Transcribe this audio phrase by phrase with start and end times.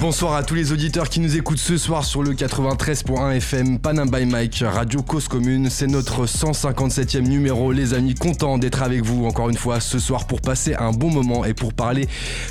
[0.00, 4.10] Bonsoir à tous les auditeurs qui nous écoutent ce soir sur le 93.1 FM Panam
[4.10, 5.70] by Mike Radio Cause Commune.
[5.70, 8.14] C'est notre 157e numéro, les amis.
[8.14, 11.54] Content d'être avec vous encore une fois ce soir pour passer un bon moment et
[11.54, 12.08] pour parler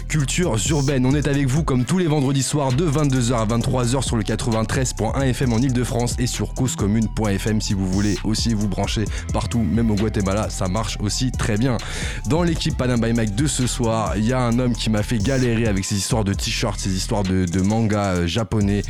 [0.08, 1.06] culture urbaine.
[1.06, 4.24] On est avec vous comme tous les vendredis soirs de 22h à 23h sur le
[4.24, 9.92] 93.1 FM en Ile-de-France et sur causecommune.fm si vous voulez aussi vous brancher partout, même
[9.92, 11.78] au Guatemala, ça marche aussi très bien.
[12.28, 15.04] Dans l'équipe Panam by Mike de ce soir, il y a un homme qui m'a
[15.04, 18.84] fait galérer avec ses histoires de t-shirts, ses histoires de, de manga euh, japonais.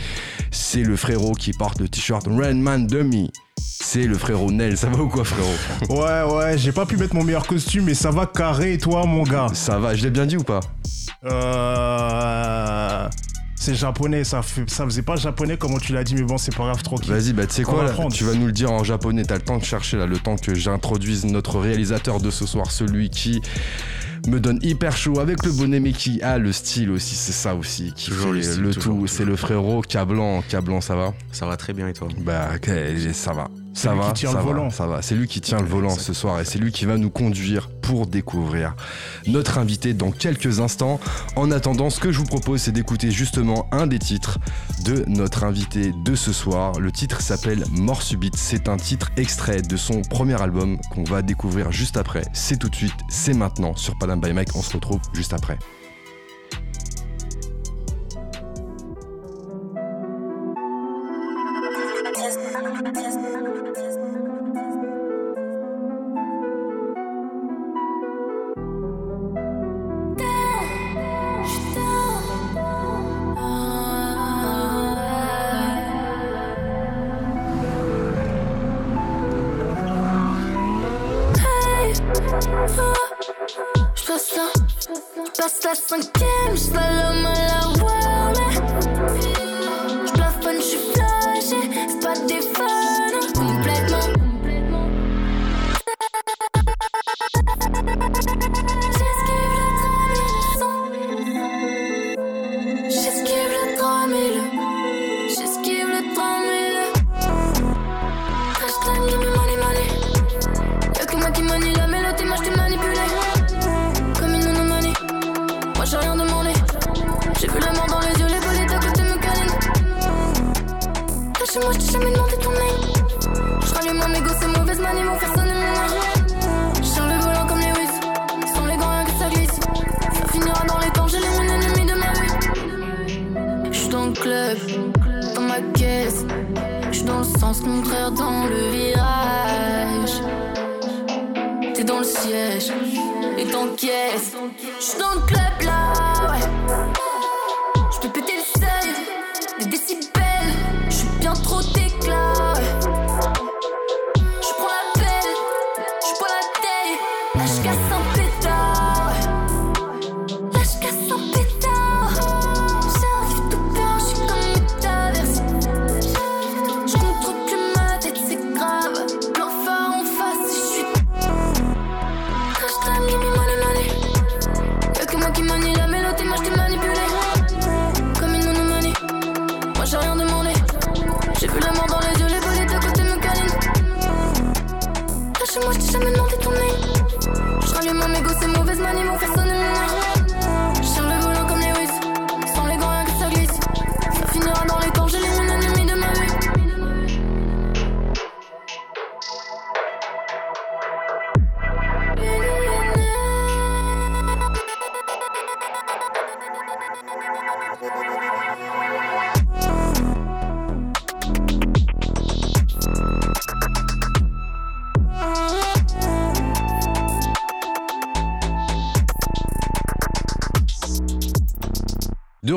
[0.51, 3.31] C'est le frérot qui porte le t-shirt Rainman Dummy.
[3.57, 6.01] C'est le frérot Nel, ça va ou quoi frérot?
[6.01, 9.23] Ouais, ouais, j'ai pas pu mettre mon meilleur costume, mais ça va carré, toi, mon
[9.23, 10.61] gars Ça va, je l'ai bien dit ou pas?
[11.25, 13.07] Euh.
[13.55, 16.53] C'est japonais, ça, fait, ça faisait pas japonais comment tu l'as dit, mais bon, c'est
[16.53, 16.97] pas grave, trop.
[17.07, 19.41] Vas-y, bah tu sais quoi, là, tu vas nous le dire en japonais, t'as le
[19.41, 23.41] temps de chercher là, le temps que j'introduise notre réalisateur de ce soir, celui qui
[24.27, 27.55] me donne hyper chaud avec le bonnet mais qui a le style aussi, c'est ça
[27.55, 30.95] aussi, qui Toujours fait le style, le toujours, tout, c'est le frérot Cablan, Cablan ça
[30.95, 31.13] va?
[31.31, 32.07] Ça va très bien et toi?
[32.19, 32.69] Bah ok,
[33.13, 33.49] ça va.
[33.73, 34.69] C'est Ça lui va, qui tient ça le va, volant.
[34.69, 35.01] ça va.
[35.01, 37.69] C'est lui qui tient le volant ce soir et c'est lui qui va nous conduire
[37.81, 38.75] pour découvrir
[39.27, 40.99] notre invité dans quelques instants.
[41.35, 44.39] En attendant, ce que je vous propose, c'est d'écouter justement un des titres
[44.85, 46.79] de notre invité de ce soir.
[46.79, 48.35] Le titre s'appelle Mort subite.
[48.37, 52.23] C'est un titre extrait de son premier album qu'on va découvrir juste après.
[52.33, 54.55] C'est tout de suite, c'est maintenant sur Panam by Mike.
[54.55, 55.57] On se retrouve juste après.
[85.63, 86.32] Je passe la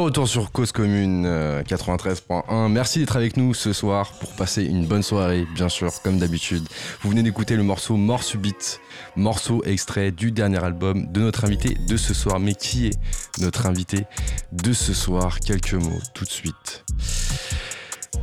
[0.06, 2.68] retour sur Cause Commune euh, 93.1.
[2.68, 6.62] Merci d'être avec nous ce soir pour passer une bonne soirée, bien sûr, comme d'habitude.
[7.00, 8.80] Vous venez d'écouter le morceau Mort Subite,
[9.16, 12.38] morceau extrait du dernier album de notre invité de ce soir.
[12.38, 12.96] Mais qui est
[13.40, 14.04] notre invité
[14.52, 15.40] de ce soir?
[15.40, 16.84] Quelques mots tout de suite.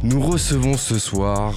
[0.03, 1.53] Nous recevons ce soir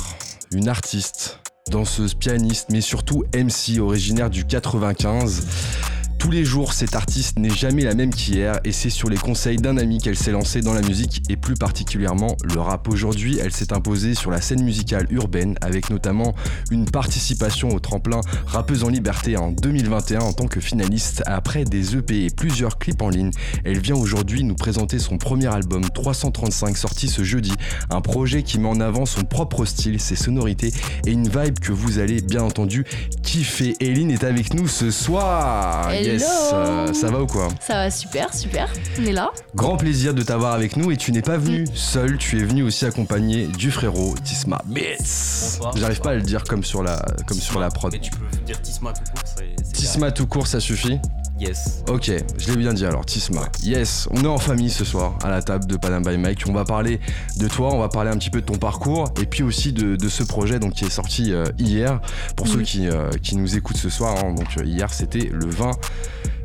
[0.51, 1.39] une artiste,
[1.71, 5.96] danseuse, pianiste, mais surtout MC originaire du 95.
[6.19, 9.59] Tous les jours, cette artiste n'est jamais la même qu'hier et c'est sur les conseils
[9.59, 12.89] d'un ami qu'elle s'est lancée dans la musique et plus particulièrement le rap.
[12.89, 16.35] Aujourd'hui, elle s'est imposée sur la scène musicale urbaine avec notamment
[16.71, 21.97] une participation au tremplin Rappeuse en Liberté en 2021 en tant que finaliste après des
[21.97, 23.31] EP et plusieurs clips en ligne.
[23.65, 27.53] Elle vient aujourd'hui nous présenter son premier album 335 sorti ce jeudi,
[27.91, 30.73] un projet qui met en avant son propre style, ses sonorités
[31.07, 32.85] et une vibe que vous allez bien entendu
[33.23, 33.77] kiffer.
[33.81, 35.91] Eline est avec nous ce soir.
[36.07, 38.69] Yes, euh, ça va ou quoi Ça va super, super.
[38.99, 39.31] On est là.
[39.55, 42.63] Grand plaisir de t'avoir avec nous et tu n'es pas venu seul, tu es venu
[42.63, 44.97] aussi accompagné du frérot Tisma Beats.
[44.99, 45.77] Bonsoir.
[45.77, 47.93] J'arrive pas à le dire comme sur la, comme sur la prod.
[47.93, 49.65] Mais tu peux dire Tisma tout court, c'est.
[49.65, 50.99] c'est Tisma tout court, ça suffit.
[51.39, 51.85] Yes.
[51.89, 53.43] Ok, je l'ai bien dit alors, Tisma.
[53.63, 56.45] Yes, on est en famille ce soir à la table de Panam by Mike.
[56.49, 56.99] On va parler
[57.37, 59.97] de toi, on va parler un petit peu de ton parcours et puis aussi de,
[59.97, 62.01] de ce projet donc, qui est sorti euh, hier.
[62.37, 65.47] Pour ceux qui, euh, qui nous écoutent ce soir, hein, donc euh, hier c'était le
[65.47, 65.73] 20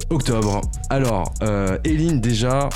[0.10, 0.62] octobre.
[0.90, 2.68] Alors, euh, Eline, déjà,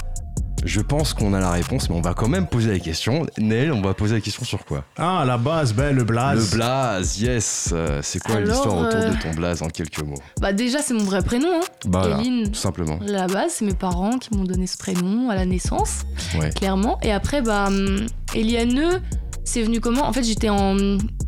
[0.66, 3.26] je pense qu'on a la réponse, mais on va quand même poser la question.
[3.38, 4.84] Nel, on va poser la question sur quoi?
[4.98, 6.52] Ah, à la base, ben, le blaze.
[6.52, 7.70] Le blaze, yes.
[7.72, 10.16] Euh, c'est quoi l'histoire autour euh, de ton blaze en quelques mots?
[10.42, 11.48] Bah déjà c'est mon vrai prénom.
[11.56, 11.66] Hein.
[11.88, 12.50] Bah, Eline.
[12.52, 12.98] tout simplement.
[13.00, 16.02] À la base c'est mes parents qui m'ont donné ce prénom à la naissance,
[16.40, 16.50] Ouais.
[16.50, 17.00] clairement.
[17.02, 19.02] Et après bah hum, Eliane,
[19.44, 20.04] c'est venu comment?
[20.08, 20.76] En fait j'étais en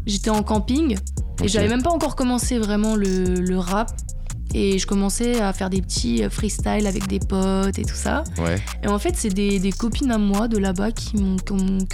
[0.05, 0.97] j'étais en camping
[1.43, 3.91] et j'avais même pas encore commencé vraiment le, le rap.
[4.53, 8.23] Et je commençais à faire des petits euh, freestyles avec des potes et tout ça.
[8.39, 8.55] Ouais.
[8.83, 11.37] Et en fait, c'est des, des copines à moi de là-bas qui m'ont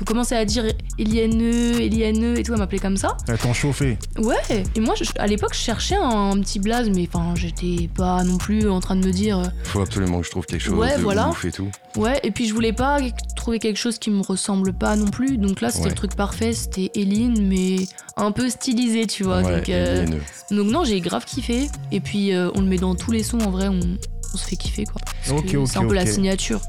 [0.06, 0.66] commencé à dire
[1.00, 3.18] Eliane, Eliane et tout, à m'appeler comme ça.
[3.28, 3.98] Elles t'ont chauffé.
[4.18, 4.36] Ouais,
[4.76, 8.38] et moi je- à l'époque je cherchais un, petit blaze, mais enfin j'étais pas non
[8.38, 10.96] plus en train de me dire euh, Faut absolument que je trouve quelque chose Ouais,
[10.98, 11.30] de voilà.
[11.30, 11.70] ouf et tout.
[11.98, 12.98] Ouais, et puis je voulais pas
[13.36, 15.90] trouver quelque chose qui me ressemble pas non plus, donc là c'était Ouais.
[15.90, 17.76] le truc parfait, c'était Eline, mais
[18.18, 19.42] un peu stylisé, tu vois.
[19.42, 20.06] ouais, donc, euh,
[20.52, 23.40] donc non, j'ai grave kiffé, et puis euh, on le met dans tous les sons
[23.40, 23.80] en vrai, on,
[24.34, 25.02] on se fait kiffer quoi.
[25.24, 26.62] C'est un peu la signature.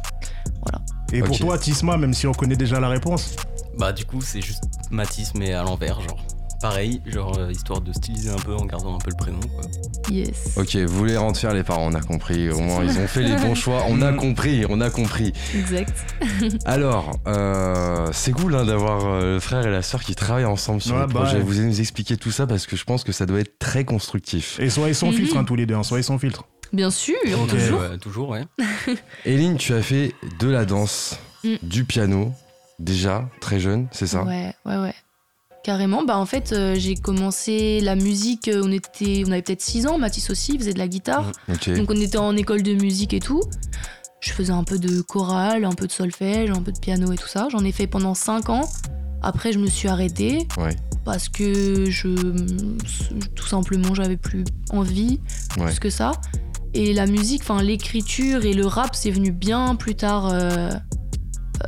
[1.13, 3.37] Et pour toi, Tisma, même si on connaît déjà la réponse,
[3.79, 6.19] Bah, du coup, c'est juste Matisse, mais à l'envers, genre.
[6.65, 9.67] Pareil, genre, euh, histoire de styliser un peu en gardant un peu le prénom, quoi.
[10.11, 10.55] Yes.
[10.57, 12.49] Ok, vous voulez rendre fiers les parents, on a compris.
[12.49, 13.85] Au moins, ils ont fait les bons choix.
[13.91, 14.17] On a Mm.
[14.17, 15.35] compris, on a compris.
[15.55, 15.93] Exact.
[16.65, 20.81] Alors, euh, c'est cool hein, d'avoir euh, le frère et la sœur qui travaillent ensemble
[20.81, 21.37] sur Ouais, le bah projet.
[21.37, 21.43] ouais.
[21.43, 23.85] Vous allez nous expliquer tout ça parce que je pense que ça doit être très
[23.85, 24.59] constructif.
[24.59, 25.17] et soyez sans Mhm.
[25.17, 26.45] filtre, hein, tous les deux, hein, soyez sans filtre.
[26.73, 27.51] Bien sûr, Ok.
[27.51, 27.81] toujours.
[27.81, 28.45] Ouais, toujours, ouais.
[29.27, 31.57] Eline, tu as fait de la danse, Mm.
[31.63, 32.33] du piano,
[32.79, 34.23] déjà, très jeune, c'est ça?
[34.25, 34.95] Ouais, ouais, ouais.
[35.65, 36.05] Carrément.
[36.05, 39.87] Bah en fait, euh, j'ai commencé la musique, euh, on, était, on avait peut-être 6
[39.87, 41.33] ans, Mathis aussi, faisait de la guitare.
[41.49, 41.71] Ok.
[41.75, 43.41] Donc on était en école de musique et tout.
[44.21, 47.17] Je faisais un peu de chorale, un peu de solfège, un peu de piano et
[47.17, 47.49] tout ça.
[47.51, 48.69] J'en ai fait pendant 5 ans.
[49.23, 50.77] Après, je me suis arrêtée Ouais.
[51.07, 52.09] parce que je,
[53.35, 55.19] tout simplement, j'avais plus envie
[55.59, 55.65] Ouais.
[55.67, 56.13] plus que ça.
[56.75, 60.29] Et la musique, enfin l'écriture et le rap, c'est venu bien plus tard.
[60.31, 60.71] euh,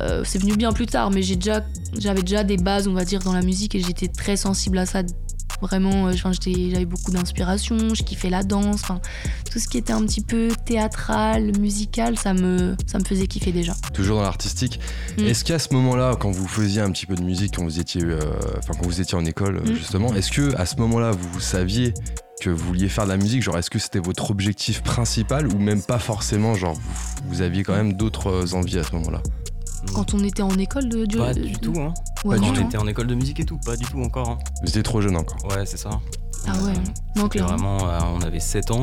[0.01, 1.63] euh, c'est venu bien plus tard, mais j'ai déjà,
[1.97, 4.85] j'avais déjà des bases, on va dire, dans la musique et j'étais très sensible à
[4.85, 5.01] ça.
[5.59, 8.83] Vraiment, euh, j'avais beaucoup d'inspiration, je kiffais la danse,
[9.49, 13.51] tout ce qui était un petit peu théâtral, musical, ça me, ça me faisait kiffer
[13.51, 13.73] déjà.
[13.91, 14.79] Toujours dans l'artistique.
[15.17, 15.23] Mm.
[15.23, 18.03] Est-ce qu'à ce moment-là, quand vous faisiez un petit peu de musique, quand vous étiez,
[18.03, 18.19] euh,
[18.59, 19.73] enfin quand vous étiez en école Mm.
[19.73, 21.93] justement, est-ce que à ce moment-là, vous, saviez
[22.39, 23.41] que vous vouliez faire de la musique?
[23.41, 27.63] Genre, est-ce que c'était votre objectif principal ou même pas forcément Genre, vous, vous aviez
[27.63, 29.23] quand même d'autres envies à ce moment-là?
[29.93, 31.93] Quand on était en école de, de- Pas de- du tout, hein.
[32.25, 32.67] Ouais, Pas Quand du on tout.
[32.67, 34.37] était en école de musique et tout, pas du tout encore, hein.
[34.61, 35.37] Vous étiez trop jeune encore.
[35.49, 35.89] Ouais, c'est ça.
[36.47, 36.73] Ah ouais, Euh,
[37.15, 37.77] non C'était clairement.
[37.77, 38.81] vraiment, euh, on avait 7 ans,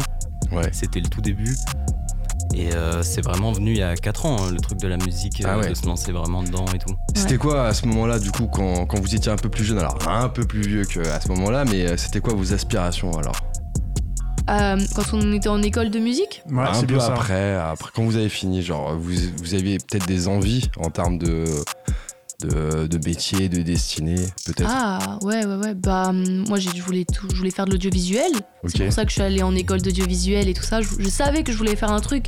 [0.52, 0.68] Ouais.
[0.72, 1.54] c'était le tout début.
[2.54, 4.96] Et euh, c'est vraiment venu il y a 4 ans, hein, le truc de la
[4.98, 5.70] musique, Ah euh, ouais.
[5.70, 6.94] de se lancer vraiment dedans et tout.
[7.14, 9.78] C'était quoi à ce moment-là, du coup, quand, quand vous étiez un peu plus jeune?
[9.78, 13.34] Alors, un peu plus vieux qu'à ce moment-là, mais c'était quoi vos aspirations alors?
[14.50, 18.04] Euh, quand on était en école de musique, Ouais, Un c'est peu après, après, quand
[18.04, 21.44] vous avez fini, genre, vous, vous aviez peut-être des envies en termes de,
[22.42, 26.82] de, de métier, de destinée, peut-être Ah ouais ouais ouais bah hum, moi j'ai- je
[26.82, 28.32] voulais tout, je voulais faire de l'audiovisuel.
[28.64, 28.72] Ok.
[28.76, 30.82] C'est pour ça que je suis allée en école d'audiovisuel et tout ça.
[30.82, 32.26] Je, je savais que je voulais faire un truc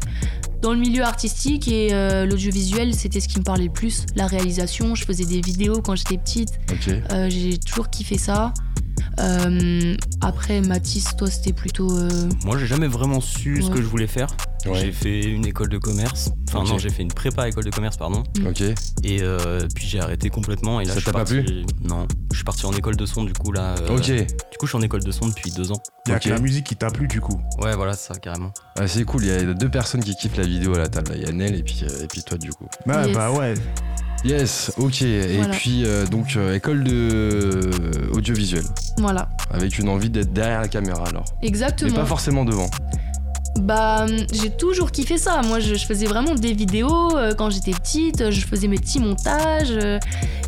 [0.62, 4.06] dans le milieu artistique et euh, l'audiovisuel c'était ce qui me parlait le plus.
[4.14, 6.50] La réalisation, je faisais des vidéos quand j'étais petite.
[6.72, 6.94] Ok.
[7.12, 8.54] Euh, j'ai toujours kiffé ça.
[9.20, 13.86] Euh, après Mathis, toi c'était plutôt euh, Moi, j'ai jamais vraiment su ce que je
[13.86, 14.28] voulais faire.
[14.74, 16.30] J'ai fait une école de commerce.
[16.48, 18.24] Enfin, non, j'ai fait une prépa école de commerce, pardon.
[18.44, 18.62] Ok.
[19.04, 20.80] Et euh, puis j'ai arrêté complètement.
[20.80, 23.06] Et là, Ça je suis t'a pas parti- Non, je suis parti en école de
[23.06, 23.76] son, du coup, là.
[23.78, 24.06] euh, Ok.
[24.10, 25.80] Du coup, je suis en école de son depuis deux ans.
[26.06, 26.22] Il y a Ok.
[26.24, 27.40] que la musique qui t'a plu, du coup.
[27.62, 28.52] Ouais, voilà, c'est ça, carrément.
[28.76, 31.12] Ah, c'est cool, il y a deux personnes qui kiffent la vidéo à la table.
[31.14, 32.66] Il y a Nel et puis, euh, et puis toi, du coup.
[32.88, 33.12] Yes.
[33.14, 33.54] bah ouais.
[34.26, 35.02] Yes, ok.
[35.02, 38.64] Et puis, euh, donc, euh, école de euh, audiovisuel,
[38.98, 41.24] voilà avec une envie d'être derrière la caméra alors.
[41.42, 41.90] exactement.
[41.90, 42.68] Mais pas forcément devant.
[43.60, 44.04] Bah,
[44.34, 45.40] j'ai toujours kiffé ça.
[45.42, 48.30] Moi, je, je faisais vraiment des vidéos euh, quand j'étais petite.
[48.30, 49.70] Je faisais mes petits montages.
[49.70, 49.98] euh,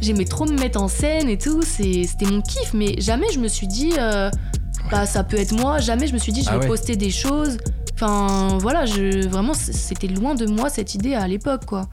[0.02, 1.62] J'aimais trop me mettre en scène et tout.
[1.62, 2.75] C'était mon kiff.
[2.75, 4.30] Mais jamais je me suis dit, euh,
[4.90, 5.78] bah, ça peut être moi.
[5.78, 6.66] Jamais je me suis dit, je Ah vais ouais.
[6.66, 7.56] poster des choses.
[7.94, 11.88] Enfin, voilà, je, vraiment, c'était loin de moi cette idée à l'époque, quoi.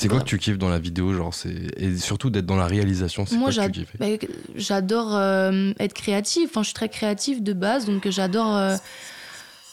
[0.00, 2.66] C'est quoi que tu kiffes dans la vidéo, genre c'est et surtout d'être dans la
[2.66, 4.06] réalisation, c'est Moi, quoi que j'ad- tu kiffes bah,
[4.54, 6.48] j'adore euh, être créative.
[6.50, 8.76] Enfin, je suis très créative de base, donc j'adore euh,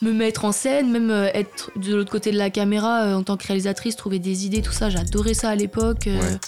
[0.02, 3.36] me mettre en scène, même euh, être de l'autre côté de la caméra en tant
[3.36, 4.90] que réalisatrice, trouver des idées, tout ça.
[4.90, 6.06] J'adorais ça à l'époque.
[6.06, 6.38] Ouais.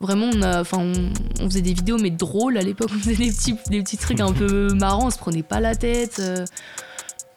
[0.00, 0.92] Vraiment, on, a, enfin, on,
[1.40, 2.90] on faisait des vidéos, mais drôles à l'époque.
[2.94, 5.74] On faisait des petits, des petits trucs un peu marrants, on se prenait pas la
[5.76, 6.20] tête.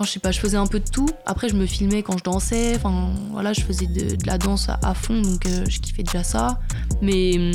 [0.04, 1.08] Je sais pas, je faisais un peu de tout.
[1.26, 2.76] Après, je me filmais quand je dansais.
[2.76, 6.04] Enfin, voilà, je faisais de, de la danse à, à fond, donc euh, je kiffais
[6.04, 6.60] déjà ça.
[7.02, 7.52] Mais,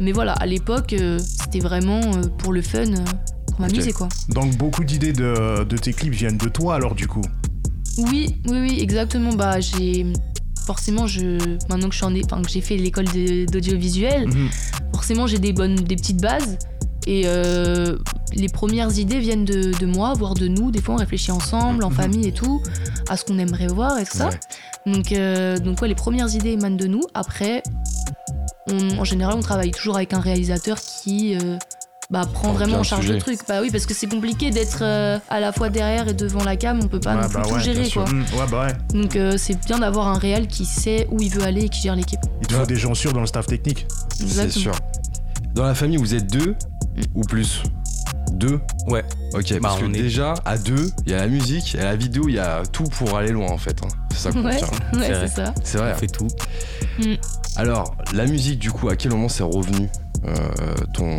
[0.00, 2.84] mais voilà, à l'époque, euh, c'était vraiment euh, pour le fun,
[3.46, 4.08] pour m'amuser, quoi.
[4.30, 7.22] Donc beaucoup d'idées de, de tes clips viennent de toi alors du coup?
[7.98, 9.32] Oui, oui, oui, exactement.
[9.32, 10.06] Bah, j'ai.
[10.66, 11.36] Forcément, je,
[11.68, 14.48] maintenant que enfin, j'ai fait l'école d'audiovisuel, Mhm.
[14.94, 16.58] forcément j'ai des bonnes, des petites bases.
[17.06, 17.96] Et euh,
[18.34, 20.70] les premières idées viennent de, de moi, voire de nous.
[20.70, 21.96] Des fois, on réfléchit ensemble, en Mhm.
[21.96, 22.62] famille et tout,
[23.08, 24.28] à ce qu'on aimerait voir et tout ça.
[24.28, 24.92] Ouais.
[24.92, 27.02] Donc, euh, donc ouais, les premières idées émanent de nous.
[27.14, 27.62] Après,
[28.70, 31.58] on- en général, on travaille toujours avec un réalisateur qui euh,
[32.10, 33.40] bah, prend vraiment en charge le truc.
[33.48, 36.56] Bah oui, parce que c'est compliqué d'être euh, à la fois derrière et devant la
[36.56, 36.80] cam.
[36.82, 38.04] On peut pas Ouais, non plus bah tout ouais, gérer, quoi.
[38.04, 39.00] Mm, ouais, bah ouais.
[39.02, 41.80] Donc euh, c'est bien d'avoir un réel qui sait où il veut aller et qui
[41.82, 42.20] gère l'équipe.
[42.42, 43.86] Il te faut des gens sûrs dans le staff technique.
[44.26, 44.72] C'est sûr.
[45.54, 46.56] Dans la famille, vous êtes deux
[47.14, 47.62] ou plus
[48.32, 49.04] Deux Ouais.
[49.34, 51.80] Ok, Bah, parce que est- déjà, à deux, il y a la musique, il y
[51.80, 53.76] a la vidéo, il y a tout pour aller loin en fait.
[53.84, 53.88] hein.
[54.10, 54.68] C'est ça qu'on Ouais, retient.
[55.00, 55.28] ouais, vrai.
[55.28, 55.54] c'est ça.
[55.62, 55.92] C'est vrai.
[55.94, 56.28] On fait tout.
[57.56, 59.88] Alors, la musique, du coup, à quel moment c'est revenu
[60.26, 60.34] euh,
[60.94, 61.16] ton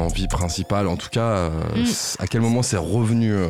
[0.00, 1.84] envie principale En tout cas, euh, Mm.
[2.18, 3.48] à quel moment c'est revenu euh,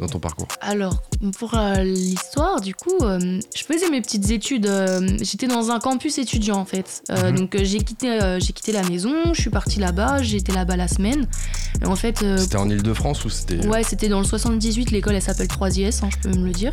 [0.00, 1.02] dans ton parcours Alors,
[1.38, 4.66] pour euh, l'histoire, du coup, euh, je faisais mes petites études.
[4.66, 7.02] euh, J'étais dans un campus étudiant, en fait.
[7.10, 7.34] Mhm.
[7.36, 11.28] Donc, j'ai quitté, j'ai quitté la maison, je suis partie là-bas, j'étais là-bas la semaine.
[11.82, 13.66] Et en fait, C'était en Ile-de-France ou c'était.
[13.66, 16.72] ouais, c'était dans le 78, l'école, elle s'appelle 3IS, hein, je peux même le dire.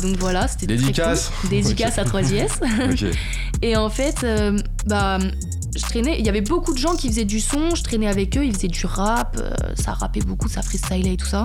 [0.00, 1.30] Donc voilà, c'était très Dédicace.
[1.40, 1.50] cool.
[1.50, 2.48] Dédicace à 3IS.
[2.90, 3.16] Ok.
[3.62, 4.24] Et en fait,
[4.86, 5.18] bah,
[5.76, 6.16] je traînais.
[6.18, 7.74] Il y avait beaucoup de gens qui faisaient du son.
[7.74, 8.44] Je traînais avec eux.
[8.44, 9.36] Ils faisaient du rap.
[9.40, 11.44] euh, ça rappait beaucoup, ça freestylait et tout ça.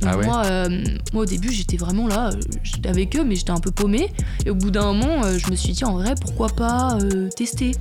[0.00, 2.30] Donc Ah ouais moi, euh, moi, au début, j'étais vraiment là.
[2.30, 4.12] euh, J'étais avec eux, mais j'étais un peu paumée.
[4.46, 6.98] Et au bout d'un moment, euh, je me suis dit, en vrai, pourquoi pas
[7.36, 7.72] tester.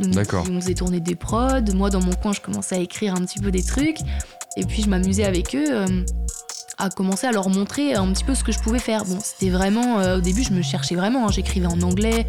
[0.00, 0.46] Donc, D'accord.
[0.50, 1.72] On faisait tourner des prods.
[1.74, 3.98] Moi, dans mon coin, je commençais à écrire un petit peu des trucs.
[4.56, 5.84] Et puis, je m'amusais avec eux.
[6.78, 9.04] À commencer à leur montrer un petit peu ce que je pouvais faire.
[9.06, 9.98] Bon, c'était vraiment.
[10.00, 11.26] euh, au début, je me cherchais vraiment.
[11.26, 11.30] hein.
[11.32, 12.26] J'écrivais en anglais,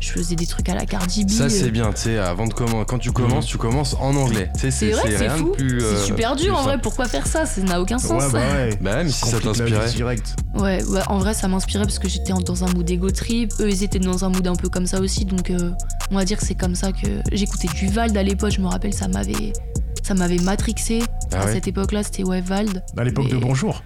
[0.00, 1.30] je faisais des trucs à la Cardi B.
[1.30, 4.14] Ça, euh, c'est bien, tu sais, avant de commen- quand tu commences, tu commences en
[4.14, 4.50] anglais.
[4.56, 5.52] C'est vrai, c'est rien de fou.
[5.52, 5.82] plus.
[5.82, 6.72] euh, c'est super dur en vrai.
[6.72, 6.82] simple.
[6.82, 7.44] Pourquoi faire ça?
[7.46, 8.22] Ça n'a aucun sens.
[8.24, 8.70] Ouais, bah ouais.
[8.80, 9.88] Bah, ouais, mais si ça t'inspirait.
[9.90, 10.36] direct.
[10.54, 13.52] Ouais, ouais, en vrai, ça m'inspirait parce que j'étais dans un mood ego trip.
[13.60, 15.24] Eux, ils étaient dans un mood un peu comme ça aussi.
[15.24, 15.72] Donc, euh,
[16.10, 18.52] on va dire que c'est comme ça que j'écoutais du Vald à l'époque.
[18.52, 19.52] Je me rappelle, ça m'avait.
[20.04, 21.02] Ça m'avait matrixé.
[21.32, 22.82] Ah à ouais cette époque-là, c'était ouais, Vald.
[22.96, 23.82] À l'époque Mais- de Bonjour.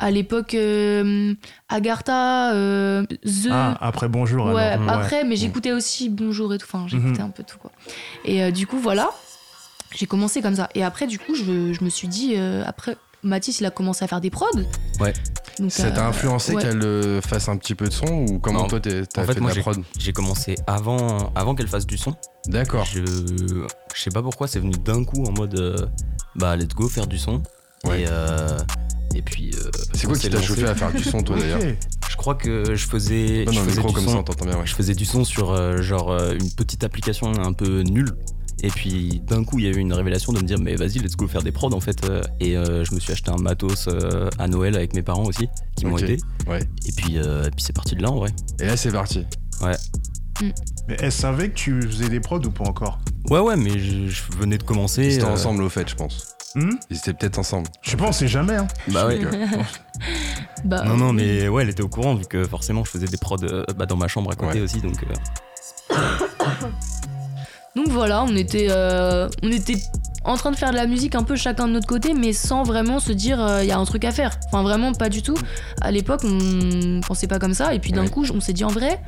[0.00, 1.34] À l'époque, euh,
[1.68, 3.48] Agartha, euh, The.
[3.50, 4.46] Ah, après Bonjour.
[4.46, 4.90] ouais, alors.
[4.90, 6.66] après, mais j'écoutais aussi Bonjour et tout.
[6.70, 7.26] Enfin, j'écoutais Mhm.
[7.26, 7.70] un peu tout, quoi.
[8.24, 9.10] Et euh, du coup, voilà.
[9.96, 10.68] J'ai commencé comme ça.
[10.74, 14.04] Et après, du coup, je, je me suis dit, euh, après, Mathis, il a commencé
[14.04, 14.48] à faire des prods.
[15.00, 15.12] Ouais.
[15.60, 16.62] Donc, Ça t'a influencé ouais.
[16.62, 18.66] qu'elle euh, fasse un petit peu de son ou comment Non.
[18.66, 19.82] toi t'es- t'as En fait, fait, moi, de la prod?
[19.98, 22.14] J'ai commencé avant, avant qu'elle fasse du son.
[22.46, 22.84] D'accord.
[22.84, 25.86] Je, je sais pas pourquoi, c'est venu d'un coup en mode euh,
[26.34, 27.40] bah let's go faire du son.
[27.84, 28.02] Ouais.
[28.02, 28.58] Et, euh,
[29.14, 29.50] et puis.
[29.54, 31.60] euh, C'est quoi qui t'a chauffé à faire du son toi d'ailleurs.
[32.10, 33.44] Je crois que je faisais.
[33.44, 34.66] Donne je un faisais micro du comme son, ça, bien, ouais.
[34.66, 38.12] Je faisais du son sur euh, genre euh, une petite application un peu nulle.
[38.62, 40.98] Et puis d'un coup, il y a eu une révélation de me dire mais vas-y,
[41.00, 42.04] let's go faire des prods en fait.
[42.08, 45.24] euh, Et euh, je me suis acheté un matos euh, à Noël avec mes parents
[45.24, 46.16] aussi, qui m'ont aidé.
[46.46, 46.60] Ouais.
[46.86, 48.30] Et puis, euh, et puis c'est parti de là en vrai.
[48.60, 49.24] Et là c'est parti.
[50.88, 52.98] Mais elle savait que tu faisais des prods ou pas encore?
[53.30, 55.18] Ouais, ouais, mais je, je venais de commencer.
[55.22, 56.33] Euh, ensemble au fait, je pense.
[56.54, 57.66] Hmm Ils étaient peut-être ensemble.
[57.82, 58.54] Je sais pas, on sait jamais.
[58.56, 58.66] Hein.
[58.88, 59.20] Bah ouais.
[60.64, 61.16] Bah, Non, non, oui.
[61.16, 63.86] mais ouais, elle était au courant vu que forcément je faisais des prods euh, bah,
[63.86, 64.64] dans ma chambre à côté Ouais.
[64.64, 64.80] aussi.
[64.80, 64.96] Donc,
[65.90, 65.94] euh,
[67.76, 69.76] Donc voilà, on était, euh, on était
[70.24, 72.62] en train de faire de la musique un peu chacun de notre côté, mais sans
[72.62, 74.38] vraiment se dire il y a un truc à faire.
[74.46, 75.36] Enfin, vraiment pas du tout.
[75.80, 77.74] À l'époque, on pensait pas comme ça.
[77.74, 78.08] Et puis d'un Ouais.
[78.10, 79.00] coup, on s'est dit en vrai,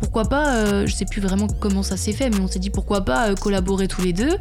[0.00, 2.70] pourquoi pas, euh, je sais plus vraiment comment ça s'est fait, mais on s'est dit
[2.70, 4.36] pourquoi pas euh, collaborer tous les deux.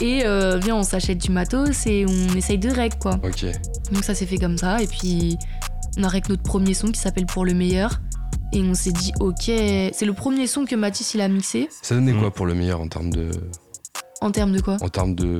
[0.00, 3.18] Et euh, viens, on s'achète du matos et on essaye de rec quoi.
[3.22, 3.44] Ok.
[3.92, 4.82] Donc ça s'est fait comme ça.
[4.82, 5.36] Et puis
[5.98, 8.00] on a rec notre premier son qui s'appelle Pour le meilleur.
[8.52, 11.68] Et on s'est dit ok, c'est le premier son que Mathis il a mixé.
[11.82, 12.20] Ça donnait Mm.
[12.20, 13.30] quoi pour le meilleur en termes de.
[14.22, 14.76] En termes de quoi?
[14.80, 15.38] En termes de.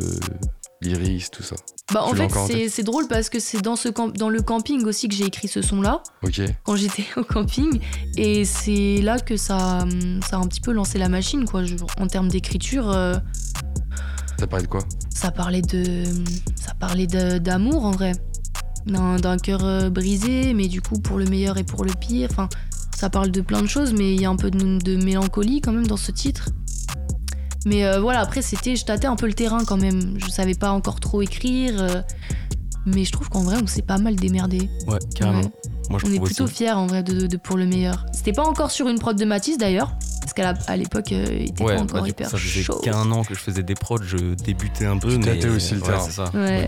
[0.82, 1.56] Lyris, tout ça.
[1.92, 5.08] Bah, en Tu fait, c'est drôle parce que c'est dans, ce dans le camping aussi
[5.08, 6.40] que j'ai écrit ce son-là, Ok.
[6.64, 7.80] quand j'étais au camping.
[8.16, 9.84] Et c'est là que ça,
[10.28, 11.64] ça a un petit peu lancé la machine, quoi.
[11.64, 13.14] Je- en termes d'écriture, euh,
[14.38, 14.80] Ça parlait de quoi?
[15.14, 16.04] Ça parlait de.
[16.56, 18.12] Ça parlait d'amour, en vrai.
[18.86, 22.28] D'un cœur euh, brisé, mais du coup, pour le meilleur et pour le pire.
[22.30, 22.48] Enfin,
[22.96, 25.60] ça parle de plein de choses, mais il y a un peu de, de mélancolie
[25.60, 26.48] quand même dans ce titre.
[27.66, 28.76] Mais euh, voilà, après, c'était.
[28.76, 30.14] Je tâtais un peu le terrain quand même.
[30.18, 31.74] Je savais pas encore trop écrire.
[31.80, 32.02] euh,
[32.86, 34.70] mais je trouve qu'en vrai, on s'est pas mal démerdé.
[34.86, 35.40] Ouais, carrément.
[35.42, 35.50] Ouais.
[35.90, 36.54] Moi, je On est plutôt aussi.
[36.54, 38.06] fiers en vrai de, de pour le meilleur.
[38.12, 41.62] C'était pas encore sur une prod de Matisse d'ailleurs, parce qu'à l'époque, euh, il était
[41.64, 43.98] Ouais, pas bah, encore coup, hyper ça faisait qu'un an que je faisais des prods,
[44.02, 45.10] je débutais un peu.
[45.10, 46.00] Tu mais tâtais aussi le ouais, terrain.
[46.04, 46.30] c'est ça.
[46.34, 46.64] Euh,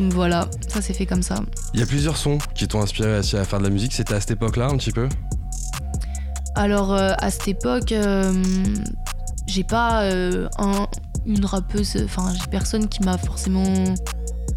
[0.00, 1.36] Donc voilà, ça s'est fait comme ça.
[1.74, 3.92] Il y a plusieurs sons qui t'ont inspiré aussi à faire de la musique.
[3.92, 5.08] C'était à cette époque-là, un petit peu?
[6.56, 8.32] Alors euh, à cette époque, euh,
[9.48, 10.86] j'ai pas euh, un,
[11.26, 13.64] une rappeuse, enfin j'ai personne qui m'a forcément.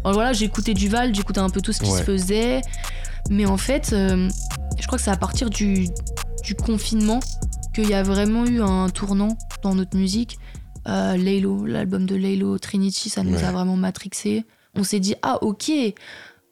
[0.04, 1.98] Alors, voilà, j'écoutais Duval, j'écoutais un peu tout ce qui Ouais.
[1.98, 2.60] se faisait,
[3.30, 4.28] mais en fait, euh,
[4.78, 5.88] je crois que c'est à partir du,
[6.44, 7.20] du confinement
[7.74, 10.38] qu'il y a vraiment eu un tournant dans notre musique.
[10.88, 13.44] Euh, Laylo, l'album de Laylo, Trinity, ça nous Ouais.
[13.44, 14.44] a vraiment matrixé.
[14.74, 15.70] On s'est dit ah ok,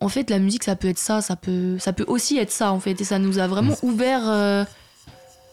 [0.00, 2.73] en fait la musique ça peut être ça, ça peut, ça peut aussi être ça
[2.73, 3.87] en fait, et ça nous a vraiment Mm.
[3.87, 4.64] ouvert, euh,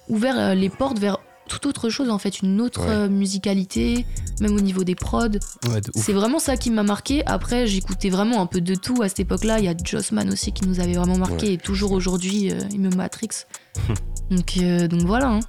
[0.10, 1.18] ouvert les portes vers
[1.48, 2.90] toute autre chose en fait, une autre Ouais.
[2.92, 4.06] euh, musicalité,
[4.40, 5.28] même au niveau des prods.
[5.70, 5.82] ouais.
[5.96, 7.26] C'est vraiment ça qui m'a marqué.
[7.26, 9.60] Après, j'écoutais vraiment un peu de tout à cette époque-là.
[9.60, 11.54] Il y a Jossman aussi qui nous avait vraiment marqué Ouais.
[11.54, 13.30] et toujours aujourd'hui, euh, il me matrix.
[14.32, 15.28] donc, euh, donc voilà.
[15.30, 15.40] hein.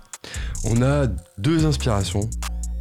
[0.64, 1.07] On a
[1.38, 2.28] deux inspirations.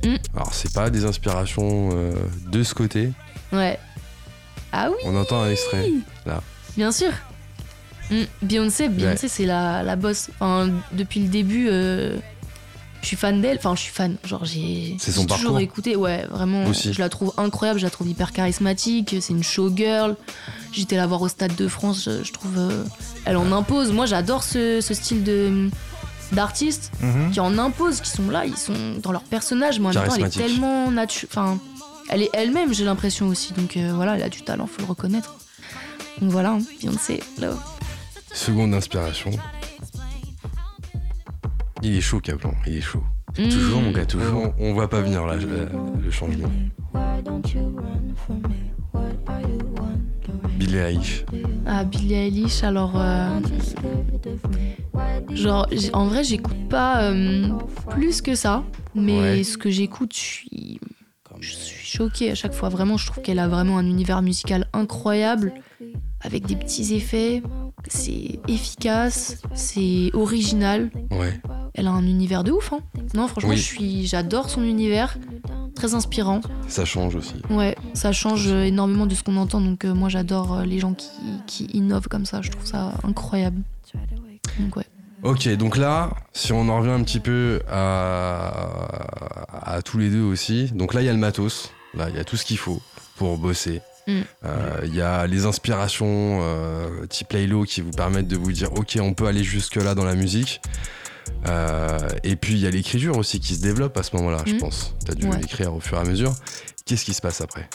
[0.03, 0.15] Mm.
[0.35, 2.13] Alors, c'est pas des inspirations euh,
[2.51, 3.11] de ce côté.
[3.51, 3.77] Ouais.
[4.71, 5.89] Ah oui, On entend un extrait.
[6.75, 7.11] bien sûr.
[8.11, 8.15] Mm.
[8.41, 10.29] Beyoncé, Beyoncé c'est la, la boss.
[10.39, 11.67] Enfin, depuis le début,
[13.01, 13.57] je suis fan d'elle.
[13.57, 14.15] Enfin, je suis fan.
[14.25, 15.59] Genre, j'ai toujours parcours.
[15.59, 15.95] écouté.
[15.95, 16.65] Ouais, vraiment.
[16.65, 16.93] Aussi.
[16.93, 17.79] Je la trouve incroyable.
[17.79, 19.15] Je la trouve hyper charismatique.
[19.21, 20.15] C'est une showgirl.
[20.73, 22.03] J'étais la voir au Stade de France.
[22.05, 22.57] Je, je trouve.
[22.57, 22.83] euh,
[23.25, 23.91] elle en impose.
[23.91, 25.69] Moi, j'adore ce, ce style de
[26.33, 27.31] d'artistes Mhm.
[27.31, 29.79] qui en imposent, qui sont là, ils sont dans leur personnage.
[29.79, 31.29] Moi, en même temps, elle est tellement naturelle.
[31.31, 31.57] Enfin,
[32.09, 33.53] elle est elle-même, j'ai l'impression aussi.
[33.53, 35.35] Donc euh, voilà, elle a du talent, faut le reconnaître.
[36.19, 37.57] Donc voilà, hein, Beyoncé, love.
[38.33, 39.31] Seconde inspiration.
[41.83, 42.53] Il est chaud, Caplan.
[42.65, 43.03] Il est chaud.
[43.37, 43.49] Mm.
[43.49, 44.53] Toujours, mon gars, toujours.
[44.59, 45.69] On, on voit pas venir là, le,
[46.03, 46.49] le changement.
[50.57, 51.25] Billie Eilish.
[51.65, 52.93] Ah, Billie Eilish, alors.
[52.95, 53.39] euh,
[55.31, 57.49] genre, en vrai, j'écoute pas euh,
[57.91, 58.63] plus que ça.
[58.95, 59.43] Mais Ouais.
[59.43, 60.79] ce que j'écoute, je suis.
[61.39, 62.69] Je suis choquée à chaque fois.
[62.69, 65.53] Vraiment, je trouve qu'elle a vraiment un univers musical incroyable.
[66.27, 67.41] Avec des petits effets.
[67.87, 69.37] C'est efficace.
[69.55, 70.91] C'est original.
[71.09, 71.39] Ouais.
[71.73, 72.79] Elle a un univers de ouf, hein.
[73.15, 73.57] Non, franchement, Oui.
[73.57, 75.17] je suis, j'adore son univers.
[75.73, 76.41] Très inspirant.
[76.67, 77.35] Ça change aussi.
[77.49, 79.61] Ouais, ça change énormément de ce qu'on entend.
[79.61, 81.07] Donc, euh, moi, j'adore euh, les gens qui,
[81.45, 82.41] qui innovent comme ça.
[82.41, 83.61] Je trouve ça incroyable.
[84.59, 84.85] Donc, ouais.
[85.23, 88.51] Ok, donc là, si on en revient un petit peu à,
[89.75, 92.19] à tous les deux aussi, donc là il y a le matos, là il y
[92.19, 92.79] a tout ce qu'il faut
[93.17, 93.81] pour bosser.
[94.07, 94.21] Mm.
[94.45, 98.71] Euh, Il y a les inspirations euh, type Laylo qui vous permettent de vous dire
[98.73, 100.61] ok on peut aller jusque là dans la musique.
[101.47, 104.53] Euh, et puis il y a l'écriture aussi qui se développe à ce moment-là, je
[104.55, 104.57] Mm.
[104.59, 104.95] pense.
[105.05, 105.39] Tu as dû Ouais.
[105.41, 106.33] écrire au fur et à mesure.
[106.85, 107.69] Qu'est-ce qui se passe après?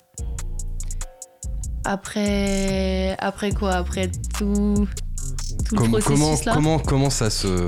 [1.85, 3.73] Après, après quoi?
[3.73, 4.89] Après tout,
[5.69, 7.67] tout Com- le comment, processus comment, comment ça, se,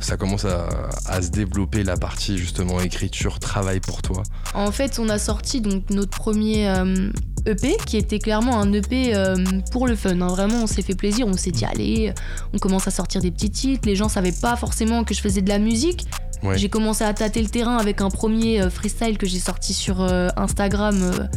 [0.00, 0.68] ça commence à,
[1.06, 4.22] à se développer la partie justement écriture, travail pour toi?
[4.54, 7.10] En fait, on a sorti donc notre premier euh,
[7.46, 9.36] EP qui était clairement un EP euh,
[9.72, 10.20] pour le fun.
[10.20, 10.26] hein.
[10.28, 11.26] Vraiment, on s'est fait plaisir.
[11.26, 12.12] On s'est dit allez,
[12.54, 13.86] on commence à sortir des petits titres.
[13.88, 16.06] Les gens savaient pas forcément que je faisais de la musique.
[16.42, 16.56] Ouais.
[16.56, 20.00] J'ai commencé à tâter le terrain avec un premier euh, freestyle que j'ai sorti sur
[20.36, 21.28] Instagram,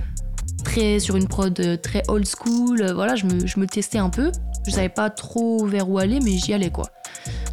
[0.63, 2.91] très sur une prod très old school.
[2.93, 4.31] Voilà, je me, je me testais un peu.
[4.65, 6.89] Je savais pas trop vers où aller, mais j'y allais quoi.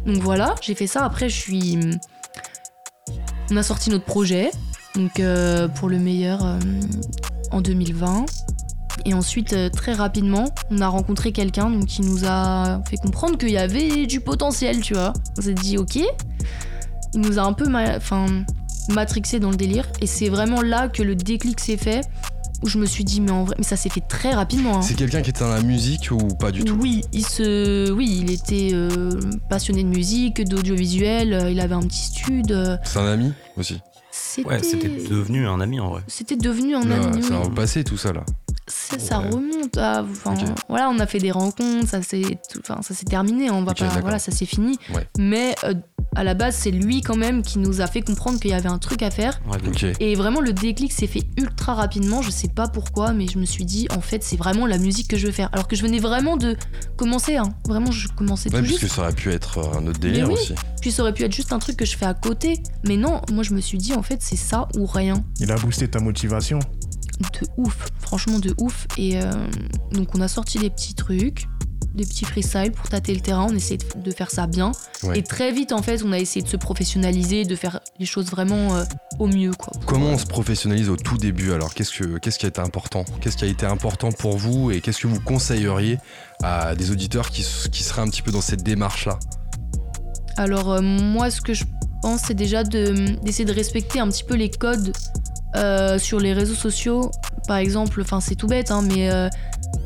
[0.05, 1.03] Donc voilà, j'ai fait ça.
[1.05, 1.77] Après, je suis.
[3.51, 4.49] On a sorti notre projet,
[4.95, 6.57] donc euh, pour le meilleur euh,
[7.51, 8.25] en 2020.
[9.05, 13.49] Et ensuite, euh, très rapidement, on a rencontré quelqu'un qui nous a fait comprendre qu'il
[13.49, 15.11] y avait du potentiel, tu vois.
[15.37, 15.97] On s'est dit, ok.
[17.13, 17.99] Il nous a un peu ma-
[18.89, 19.85] matrixé dans le délire.
[20.01, 22.01] Et c'est vraiment là que le déclic s'est fait,
[22.63, 24.77] où je me suis dit, mais en vrai, mais ça s'est fait très rapidement.
[24.77, 24.81] hein.
[24.81, 26.77] C'est quelqu'un qui était dans la musique ou pas du tout?
[26.79, 29.19] Oui, il se, oui, il était euh,
[29.49, 31.33] passionné de musique, d'audiovisuel.
[31.33, 32.51] euh, Il avait un petit stud.
[32.51, 33.79] euh, C'est un ami aussi?
[34.13, 36.01] C'était, Ouais, c'était devenu un ami en vrai.
[36.07, 37.23] c'était devenu un Ouais, ami.
[37.23, 37.39] C'est oui.
[37.45, 38.23] un passé tout ça là.
[38.71, 40.03] Ça, remonte à.
[40.03, 40.47] Enfin, Ok.
[40.69, 43.49] voilà, on a fait des rencontres, ça s'est, tout- enfin, ça s'est terminé.
[43.51, 44.77] On va Ok, pas, voilà, ça s'est fini.
[44.93, 45.07] Ouais.
[45.17, 45.73] Mais euh,
[46.15, 48.69] à la base, c'est lui quand même qui nous a fait comprendre qu'il y avait
[48.69, 49.39] un truc à faire.
[49.49, 49.93] Ouais.
[49.99, 52.21] Et vraiment, le déclic s'est fait ultra rapidement.
[52.21, 55.07] Je sais pas pourquoi, mais je me suis dit, en fait, c'est vraiment la musique
[55.07, 55.49] que je veux faire.
[55.53, 56.55] Alors que je venais vraiment de
[56.97, 57.53] commencer, hein.
[57.67, 58.95] Vraiment, je commençais Ouais, tout puisque juste.
[58.95, 60.33] ça aurait pu être euh, un autre délire oui.
[60.33, 60.53] aussi.
[60.81, 62.61] Puis ça aurait pu être juste un truc que je fais à côté.
[62.87, 65.23] Mais non, moi, je me suis dit, en fait, c'est ça ou rien.
[65.39, 66.59] Il a boosté ta motivation.
[67.21, 68.87] De ouf, franchement de ouf.
[68.97, 69.31] Et euh,
[69.91, 71.47] donc on a sorti des petits trucs,
[71.95, 74.71] des petits freestyles pour tâter le terrain, on essayait de, faire ça bien.
[75.03, 75.19] Ouais.
[75.19, 78.27] Et très vite en fait on a essayé de se professionnaliser, de faire les choses
[78.27, 78.83] vraiment euh,
[79.19, 79.73] au mieux quoi.
[79.85, 81.73] Comment on se professionnalise au tout début alors?
[81.73, 83.05] Qu'est-ce que qu'est-ce qui a été important?
[83.19, 84.71] Qu'est-ce qui a été important pour vous?
[84.71, 85.97] Et qu'est-ce que vous conseilleriez
[86.43, 89.19] à des auditeurs qui, qui seraient un petit peu dans cette démarche là
[90.37, 91.65] Alors euh, moi ce que je
[92.01, 94.91] pense c'est déjà de- d'essayer de respecter un petit peu les codes
[95.55, 97.11] euh, sur les réseaux sociaux.
[97.47, 99.27] Par exemple, enfin c'est tout bête hein, mais euh,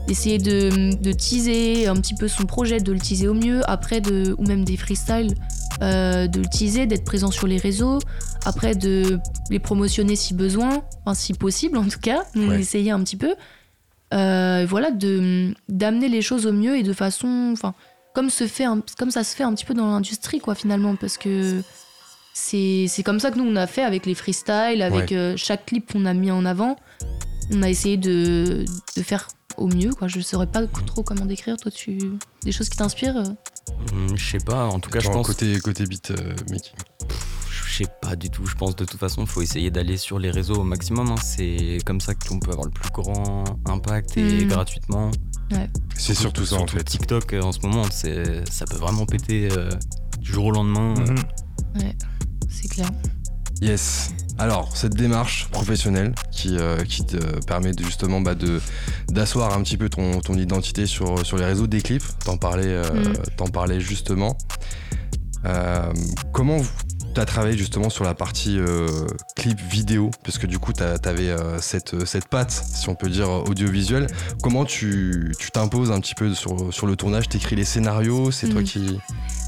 [0.08, 4.02] d'essayer de, de teaser un petit peu son projet, de le teaser au mieux, après
[4.02, 5.34] de, ou même des freestyles,
[5.82, 8.00] euh, de le teaser, d'être présent sur les réseaux,
[8.46, 12.60] après de les promotionner si besoin, enfin si possible en tout cas, Ouais.
[12.60, 13.34] essayer un petit peu.
[14.12, 17.74] Voilà, de d'amener les choses au mieux et de façon, enfin
[18.14, 20.96] comme se fait, un- comme ça se fait un petit peu dans l'industrie quoi finalement,
[20.96, 21.62] parce que
[22.38, 25.16] c'est c'est comme ça que nous on a fait avec les freestyles, avec Ouais.
[25.18, 26.76] euh, chaque clip qu'on a mis en avant,
[27.54, 28.66] on a essayé de,
[28.98, 30.10] de faire au mieux quoi.
[30.10, 31.56] Je saurais pas trop comment décrire.
[31.56, 31.98] Toi, tu
[32.44, 33.24] des choses qui t'inspirent
[33.94, 35.26] Hum, Je sais pas, en tout cas, je pense.
[35.26, 36.74] côté côté beat euh, making.
[37.50, 38.46] Je sais pas du tout.
[38.46, 41.12] Je pense de toute façon, il faut essayer d'aller sur les réseaux au maximum.
[41.12, 41.16] hein.
[41.24, 44.48] C'est comme ça qu'on peut avoir le plus grand impact et Mm.
[44.50, 45.10] gratuitement.
[45.96, 46.84] C'est surtout ça en fait.
[46.84, 49.70] TikTok euh, en ce moment, c'est ça peut vraiment péter euh,
[50.20, 50.94] du jour au lendemain.
[50.96, 51.16] Mhm.
[52.62, 52.90] C'est clair.
[53.62, 54.12] Yes.
[54.38, 57.16] Alors, cette démarche professionnelle qui, euh, qui te
[57.46, 58.60] permet de, justement bah, de,
[59.08, 62.66] d'asseoir un petit peu ton, ton identité sur, sur les réseaux des clips, t'en parlais,
[62.68, 63.14] euh, Mm.
[63.38, 64.38] t'en parlais justement.
[65.46, 65.92] Euh,
[66.34, 66.58] comment
[67.14, 68.58] tu as travaillé justement sur la partie
[69.38, 70.12] clip vidéo?
[70.26, 74.08] Parce que du coup, t'avais euh, cette, cette patte, si on peut dire, audiovisuelle.
[74.44, 77.30] Comment tu tu t'imposes un petit peu sur, sur le tournage?
[77.30, 78.32] T'écris les scénarios?
[78.32, 78.66] C'est toi Mm.
[78.66, 79.00] qui.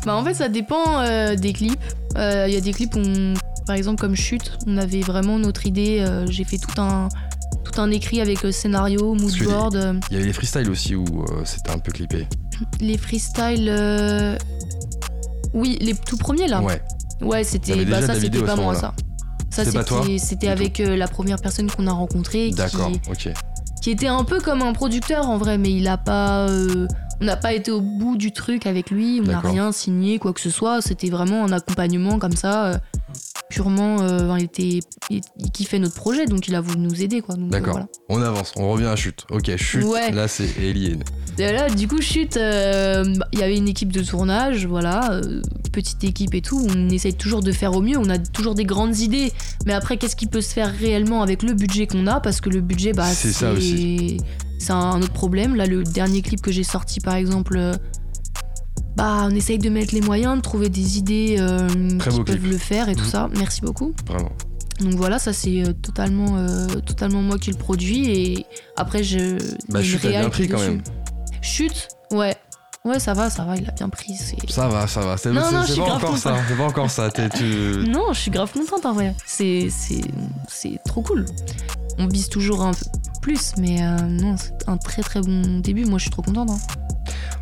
[0.08, 1.78] Bah en fait ça dépend euh, des clips.
[2.18, 3.34] Euh, Il y a des clips où, on-
[3.66, 6.00] par exemple comme Chute, on avait vraiment notre idée.
[6.00, 7.10] euh, J'ai fait tout un
[7.66, 11.42] tout un écrit avec scénario, moodboard, euh, Il y avait les freestyles aussi où euh,
[11.44, 12.26] c'était un peu clippé.
[12.80, 13.68] les freestyles.
[13.68, 14.38] euh,
[15.54, 16.62] Oui, les tout premiers là.
[16.62, 16.82] Ouais.
[17.22, 18.94] Ouais, c'était bah ça c'était pas moi ça.
[19.50, 19.64] Ça
[20.20, 23.30] C'était avec euh, la première personne qu'on a rencontrée qui, D'accord, ok.
[23.82, 26.48] qui était un peu comme un producteur en vrai, mais il a pas.
[27.22, 30.34] On n'a pas été au bout du truc avec lui, on n'a rien signé, quoi
[30.34, 30.82] que ce soit.
[30.82, 32.78] C'était vraiment un accompagnement comme ça, euh,
[33.50, 34.02] purement.
[34.02, 37.36] euh, il, était, il, il kiffait notre projet, donc il a voulu nous aider, quoi.
[37.36, 37.74] euh, D'accord.
[37.74, 37.88] voilà.
[38.10, 39.26] On avance, on revient à chute.
[39.32, 39.84] Ok, chute.
[39.84, 40.12] Ouais.
[40.12, 41.04] Là, c'est Alien.
[41.40, 45.22] Et là, du coup, chute, bah, il y avait une équipe de tournage, voilà,
[45.72, 46.66] petite équipe et tout.
[46.70, 49.32] On essaye toujours de faire au mieux, on a toujours des grandes idées.
[49.66, 52.50] Mais après, qu'est-ce qui peut se faire réellement avec le budget qu'on a Parce que
[52.50, 54.18] le budget, bah, C'est ça aussi.
[54.60, 55.56] C'est un autre problème.
[55.56, 57.74] Là, le dernier clip que j'ai sorti, par exemple, euh,
[58.96, 61.68] bah, on essaye de mettre les moyens, de trouver des idées euh,
[62.00, 62.52] Très qui peuvent clip.
[62.52, 63.10] le faire et tout Mhm.
[63.10, 63.30] ça.
[63.38, 63.94] Merci beaucoup.
[64.08, 64.32] Vraiment.
[64.82, 68.10] Donc voilà, ça c'est euh, totalement, euh, totalement moi qui le produis.
[68.12, 69.38] Et après, je.
[69.70, 70.82] Bah, chute a réal bien pris quand même.
[71.42, 72.36] Chute, ouais.
[72.88, 74.16] Ouais, ça va, ça va, il a bien pris.
[74.50, 75.18] Ça va, ça va.
[75.18, 76.30] C'est pas grave encore ça.
[76.32, 76.46] contente.
[76.48, 77.10] C'est pas encore ça.
[77.12, 77.84] Tu...
[77.90, 79.14] Non, je suis grave contente en vrai.
[79.26, 79.68] C'est,
[80.86, 81.26] trop cool.
[82.00, 82.86] On vise toujours un peu
[83.22, 85.86] plus, mais euh, non, c'est un très très bon début.
[85.86, 86.50] Moi, je suis trop contente.
[86.52, 86.58] hein.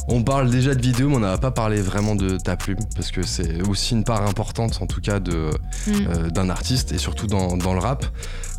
[0.08, 3.10] On parle déjà de vidéo, mais on n'a pas parlé vraiment de ta plume, parce
[3.12, 5.91] que c'est aussi une part importante, en tout cas, Mm.
[5.91, 8.05] euh, d'un artiste, et surtout dans, dans le rap.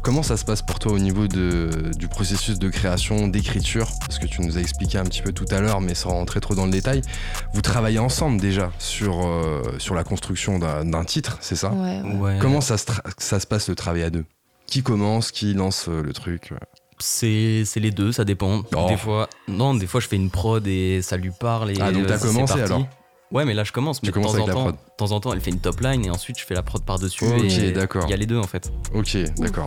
[0.07, 3.89] Comment ça se passe pour toi au niveau de, du processus de création, d'écriture?
[4.03, 6.39] Parce que tu nous as expliqué un petit peu tout à l'heure, mais sans rentrer
[6.39, 7.03] trop dans le détail.
[7.55, 11.73] Vous travaillez ensemble déjà sur, euh, sur la construction d'un, titre, c'est ça?
[11.73, 12.15] Ouais, ouais.
[12.21, 12.39] Ouais.
[12.41, 12.85] Comment ça se,
[13.19, 14.25] ça se passe le travail à deux?
[14.69, 16.53] Qui commence Qui lance euh, le truc?
[17.01, 18.63] C'est c'est les deux, ça dépend.
[18.77, 18.87] Oh.
[18.89, 21.73] Des fois, non, des fois je fais une prod et ça lui parle.
[21.73, 22.73] Et Ah, donc t'as commencé, parti.
[22.73, 22.87] alors?
[23.33, 24.01] Ouais, mais là je commence.
[24.05, 24.75] Mais de commences temps en avec la temps, prod.
[24.77, 26.85] de temps en temps, elle fait une top line et ensuite je fais la prod
[26.85, 27.25] par dessus.
[27.25, 28.05] Ok, d'accord.
[28.07, 28.71] Il y a les deux en fait.
[28.95, 29.67] Ok, d'accord.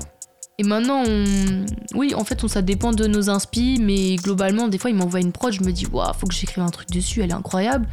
[0.59, 1.65] Et maintenant, on...
[1.95, 5.21] oui, en fait, on, ça dépend de nos inspi, mais globalement, des fois, il m'envoie
[5.21, 7.87] une prod, je me dis, waouh, faut que j'écrive un truc dessus, elle est incroyable.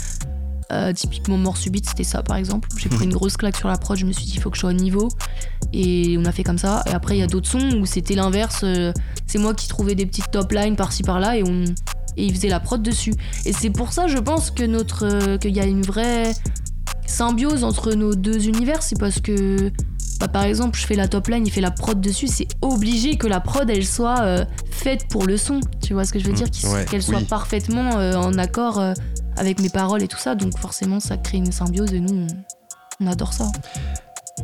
[0.73, 2.69] Euh, typiquement, Mort Subite, c'était ça, par exemple.
[2.77, 4.57] J'ai pris une grosse claque sur la prod, je me suis dit, il faut que
[4.57, 5.09] je sois au niveau.
[5.73, 6.83] Et on a fait comme ça.
[6.87, 8.63] Et après, il y a d'autres sons où c'était l'inverse.
[8.65, 8.93] euh,
[9.29, 11.65] c'est moi qui trouvais des petites top lines par-ci par-là et on.
[12.17, 13.15] Et il faisait la prod dessus.
[13.45, 16.33] Et c'est pour ça, je pense, que notre, euh, qu'il y a une vraie
[17.07, 18.83] symbiose entre nos deux univers.
[18.83, 19.71] C'est parce que
[20.19, 23.17] bah, par exemple, je fais la top line, il fait la prod dessus, c'est obligé
[23.19, 25.61] que la prod elle soit euh, faite pour le son.
[25.83, 26.51] Tu vois ce que je veux dire?
[26.51, 27.25] Qu'il- Ouais, Qu'elle soit oui.
[27.25, 28.93] parfaitement euh, en accord euh,
[29.37, 30.35] avec mes paroles et tout ça.
[30.35, 32.27] Donc forcément, ça crée une symbiose et nous,
[33.01, 33.47] on, on adore ça.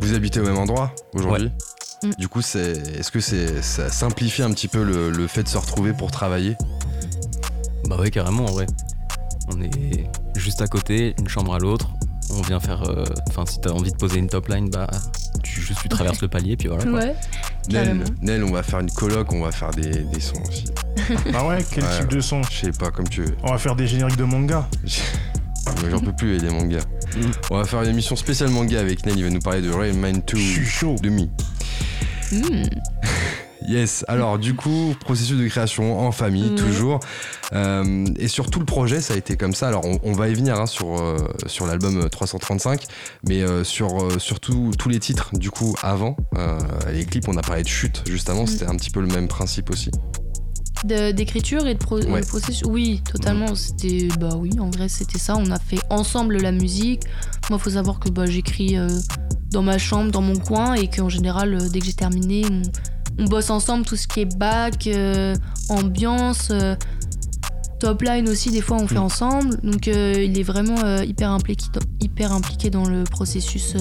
[0.01, 1.51] Vous habitez au même endroit aujourd'hui?
[2.03, 2.11] Mm.
[2.19, 5.49] Du coup, c'est, est-ce que c'est, ça simplifie un petit peu le, le fait de
[5.49, 6.57] se retrouver pour travailler?
[7.89, 8.67] Bah ouais, carrément, en vrai.
[9.55, 11.91] On est juste à côté, une chambre à l'autre.
[12.35, 12.83] On vient faire.
[12.89, 14.87] euh, Enfin, si t'as envie de poser une top line, bah,
[15.43, 16.85] tu, juste tu traverses le palier, puis voilà.
[16.85, 16.93] quoi.
[17.01, 17.15] Ouais.
[18.23, 20.65] Nel, on va faire une coloc, on va faire des, des sons aussi.
[21.35, 21.99] Ah ouais, quel Ouais.
[22.01, 23.37] type de son Je sais pas, comme tu veux.
[23.43, 24.69] On va faire des génériques de manga.
[25.91, 26.81] J'en peux plus, les mangas.
[27.17, 27.21] Mm.
[27.51, 29.93] On va faire une émission spéciale manga avec Nel, il va nous parler de Rain
[29.93, 30.87] Man 2 Je suis
[33.69, 36.55] Yes, alors du coup, processus de création en famille, Ouais.
[36.57, 37.01] toujours.
[37.53, 39.69] Euh, et sur tout le projet, ça a été comme ça.
[39.69, 42.85] Alors on, on va y venir hein, sur, euh, sur l'album 335,
[43.29, 46.59] mais euh, sur, euh, sur tout- tous les titres, du coup, avant, euh,
[46.93, 49.29] les clips, on a parlé de chute juste avant, c'était un petit peu le même
[49.29, 49.91] principe aussi.
[50.85, 52.23] D'écriture et de pro- Ouais.
[52.23, 53.55] euh, processus Oui, totalement.
[53.55, 54.09] C'était.
[54.19, 55.37] Bah oui, en vrai, c'était ça.
[55.37, 57.03] On a fait ensemble la musique.
[57.51, 58.89] Moi, faut savoir que bah, j'écris euh,
[59.53, 62.63] dans ma chambre, dans mon coin, et qu'en général, euh, dès que j'ai terminé, on,
[63.19, 65.35] on bosse ensemble tout ce qui est bac, euh,
[65.69, 66.49] ambiance.
[66.51, 66.75] euh,
[67.81, 69.03] Top line aussi, des fois on fait Mm.
[69.03, 69.61] ensemble.
[69.63, 73.75] Donc euh, il est vraiment hyper, impliqué dans, hyper impliqué dans le processus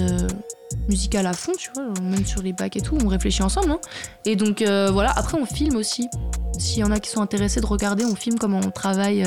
[0.90, 3.70] musical à fond, tu vois, même sur les bacs et tout, on réfléchit ensemble.
[3.72, 3.80] hein.
[4.26, 6.08] Et donc voilà, après on filme aussi.
[6.58, 9.22] S'il y en a qui sont intéressés de regarder, on filme comment on travaille,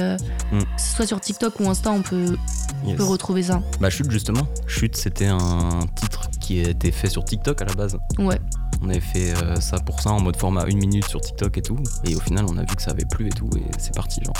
[0.52, 0.58] Mm.
[0.58, 2.36] que ce soit sur TikTok ou Insta, on peut,
[2.84, 3.62] on peut retrouver ça.
[3.80, 4.46] Bah, Chute, justement.
[4.66, 7.96] Chute, c'était un titre qui a été fait sur TikTok à la base.
[8.18, 8.38] Ouais.
[8.82, 11.62] On avait fait euh, ça pour ça en mode format une minute sur TikTok et
[11.62, 11.78] tout.
[12.04, 13.48] Et au final, on a vu que ça avait plu et tout.
[13.56, 14.34] Et c'est parti, genre.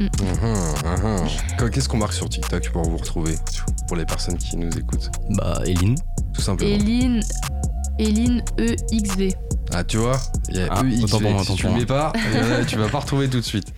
[0.00, 0.08] Mhm,
[0.84, 1.28] mhm.
[1.58, 3.34] Qu- Qu'est-ce qu'on marque sur TikTok pour vous retrouver,
[3.88, 5.96] pour les personnes qui nous écoutent, Bah, Eline.
[6.32, 7.20] tout simplement Eline,
[7.98, 9.34] Eline E EXV.
[9.72, 10.18] Ah, tu vois,
[10.50, 11.02] il y a Ah, EXV.
[11.04, 13.44] autant pour moi, si tu le mets pas, euh, tu vas pas retrouver tout de
[13.44, 13.72] suite.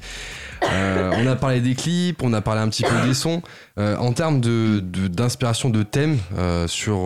[0.72, 3.42] Euh, on a parlé des clips, on a parlé un petit peu des sons.
[3.78, 6.98] Euh, en termes de- de- d'inspiration de, thèmes euh, sur,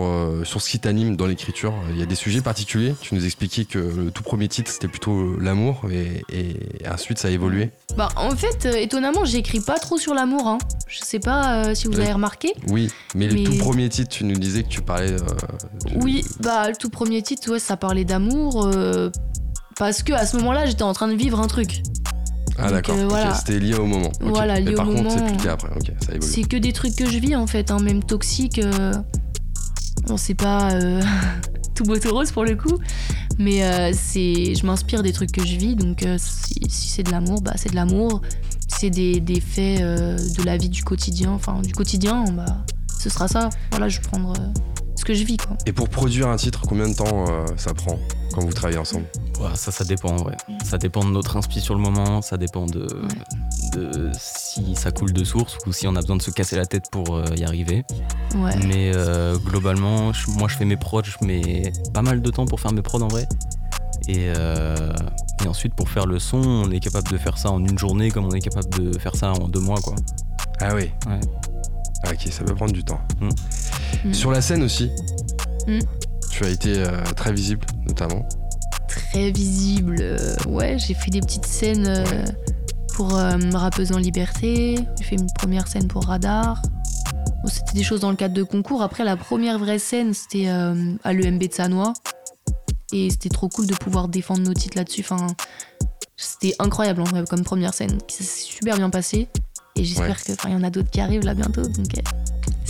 [0.43, 2.93] sur ce qui t'anime dans l'écriture, il y a des sujets particuliers.
[3.01, 6.57] Tu nous expliquais que le tout premier titre c'était plutôt l'amour et, et
[6.91, 7.71] ensuite ça a évolué.
[7.97, 10.47] Bah en fait, étonnamment, j'écris pas trop sur l'amour.
[10.47, 10.57] Hein.
[10.87, 12.53] Je sais pas si vous avez remarqué.
[12.67, 15.11] Oui, mais, le tout premier titre, tu nous disais que tu parlais.
[15.11, 15.23] de-
[15.95, 18.69] Oui, bah le tout premier titre, ouais, ça parlait d'amour.
[19.77, 21.81] parce que à ce moment-là, j'étais en train de vivre un truc.
[22.57, 24.11] Ah d'accord, euh, c'était lié au moment.
[24.21, 26.31] Voilà, lié au par contre, c'est plus lié après, ok, ça évolue.
[26.31, 28.59] C'est que des trucs que je vis en fait, hein, même toxique.
[28.59, 28.93] euh,
[30.07, 31.01] Bon, c'est pas euh,
[31.75, 32.77] tout beau tout rose pour le coup,
[33.39, 35.75] mais euh, c'est, je m'inspire des trucs que je vis.
[35.75, 38.21] Donc euh, si, si c'est de l'amour, bah c'est de l'amour.
[38.67, 42.45] C'est des, des faits euh, de la vie du quotidien, enfin du quotidien, bah
[42.99, 43.49] ce sera ça.
[43.71, 44.59] Voilà, je vais prendre euh,
[44.95, 45.57] ce que je vis quoi.
[45.65, 47.97] Et pour produire un titre, combien de temps euh, ça prend?
[48.35, 49.05] Quand vous travaillez ensemble
[49.39, 50.35] Ouais, ça, ça dépend, ouais.
[50.63, 52.87] Ça dépend de notre inspi sur le moment, ça dépend de,
[53.73, 56.65] de si ça coule de source ou si on a besoin de se casser la
[56.65, 57.83] tête pour euh, y arriver.
[58.35, 58.55] Ouais.
[58.67, 62.45] Mais euh, globalement, je- moi je fais mes prods, je mets pas mal de temps
[62.45, 63.27] pour faire mes prods en vrai.
[64.07, 64.93] Et, euh,
[65.43, 68.11] et ensuite pour faire le son, on est capable de faire ça en une journée
[68.11, 69.95] comme on est capable de faire ça en deux mois quoi.
[70.61, 71.19] Ah oui Ouais.
[72.03, 73.01] Ah, Ok, ça peut prendre du temps.
[73.19, 74.13] Mm.
[74.13, 74.91] Sur la scène aussi,
[75.67, 75.79] Mm.
[76.29, 77.65] tu as été euh, très visible,
[77.99, 78.27] notamment.
[78.87, 79.97] très visible.
[80.01, 82.25] Euh, ouais, j'ai fait des petites scènes euh,
[82.93, 84.75] pour euh, Rappeuse en Liberté.
[84.97, 86.61] J'ai fait une première scène pour Radar.
[87.43, 88.81] Bon, c'était des choses dans le cadre de concours.
[88.81, 91.93] Après, la première vraie scène, c'était euh, à l'EMB de Sanois.
[92.93, 95.01] Et c'était trop cool de pouvoir défendre nos titres là-dessus.
[95.01, 95.27] Enfin,
[96.15, 97.97] c'était incroyable en vrai, comme première scène.
[98.07, 99.27] Ça s'est super bien passé.
[99.75, 100.15] Et j'espère Ouais.
[100.25, 101.63] que, enfin, il y en a d'autres qui arrivent là bientôt.
[101.63, 101.87] Donc,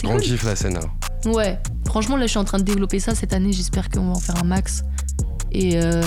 [0.02, 0.22] Grand cool.
[0.22, 0.90] kiff la scène alors.
[1.26, 3.52] Ouais, franchement, là, je suis en train de développer ça cette année.
[3.52, 4.84] J'espère qu'on va en faire un max.
[5.58, 6.02] Et, euh,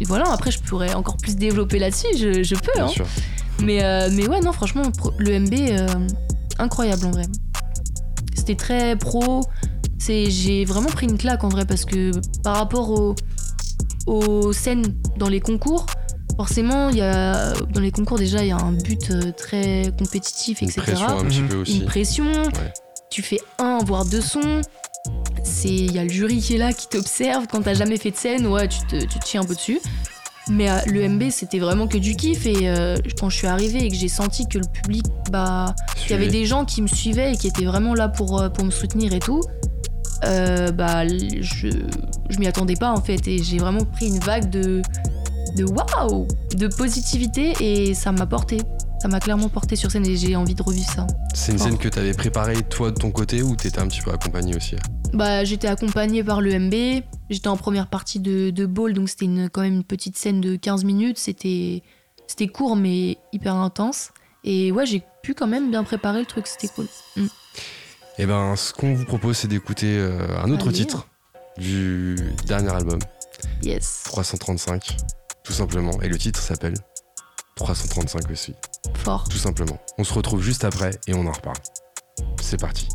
[0.00, 2.08] et voilà, après, je pourrais encore plus développer là-dessus.
[2.18, 2.88] Je, je peux, Bien hein.
[2.88, 3.06] sûr.
[3.62, 4.82] Mais, euh, mais ouais, non, franchement,
[5.18, 5.86] le MB, euh,
[6.58, 7.22] incroyable en vrai.
[8.34, 9.42] C'était très pro.
[9.98, 12.10] C'est, j'ai vraiment pris une claque en vrai parce que
[12.42, 13.14] par rapport aux,
[14.06, 15.86] aux scènes dans les concours,
[16.36, 19.92] forcément, il y a, dans les concours déjà, il y a un but euh, très
[19.96, 21.48] compétitif, Une etc pression un petit Mhm.
[21.48, 21.78] peu aussi.
[21.78, 22.26] une pression.
[23.10, 24.60] Tu fais un, voire deux sons.
[25.44, 27.46] C'est, il y a le jury qui est là, qui t'observe.
[27.50, 29.78] Quand t'as jamais fait de scène, ouais, tu te, tu te chies un peu dessus.
[30.50, 32.46] Mais euh, le MB, c'était vraiment que du kiff.
[32.46, 35.74] Et euh, quand je suis arrivée et que j'ai senti que le public, bah,
[36.06, 38.48] il y avait des gens qui me suivaient et qui étaient vraiment là pour, euh,
[38.48, 39.40] pour me soutenir et tout.
[40.24, 41.68] euh, bah, je,
[42.30, 43.26] je m'y attendais pas en fait.
[43.28, 44.82] Et j'ai vraiment pris une vague de,
[45.56, 46.26] de waouh,
[46.56, 48.58] de positivité et ça m'a porté.
[49.00, 51.06] Ça m'a clairement porté sur scène et j'ai envie de revivre ça.
[51.34, 51.64] C'est une Oh.
[51.64, 54.56] scène que tu avais préparée toi de ton côté ou t'étais un petit peu accompagné
[54.56, 54.76] aussi
[55.14, 57.02] Bah, j'étais accompagnée par le MB.
[57.30, 60.40] J'étais en première partie de, de Ball, donc c'était une- quand même une petite scène
[60.40, 61.18] de 15 minutes.
[61.18, 61.82] C'était
[62.26, 64.10] c'était court, mais hyper intense.
[64.44, 66.46] Et ouais, j'ai pu quand même bien préparer le truc.
[66.46, 66.86] C'était cool.
[68.18, 70.76] Et ben, ce qu'on vous propose, c'est d'écouter euh, un autre Allez.
[70.78, 71.06] titre
[71.58, 72.98] du dernier album,
[73.62, 74.02] Yes.
[74.04, 74.96] 335,
[75.44, 76.00] tout simplement.
[76.02, 76.74] Et le titre s'appelle
[77.56, 78.54] 335 aussi,
[78.94, 79.28] Fort.
[79.28, 79.78] tout simplement.
[79.98, 81.56] On se retrouve juste après et on en reparle.
[82.40, 82.88] C'est parti.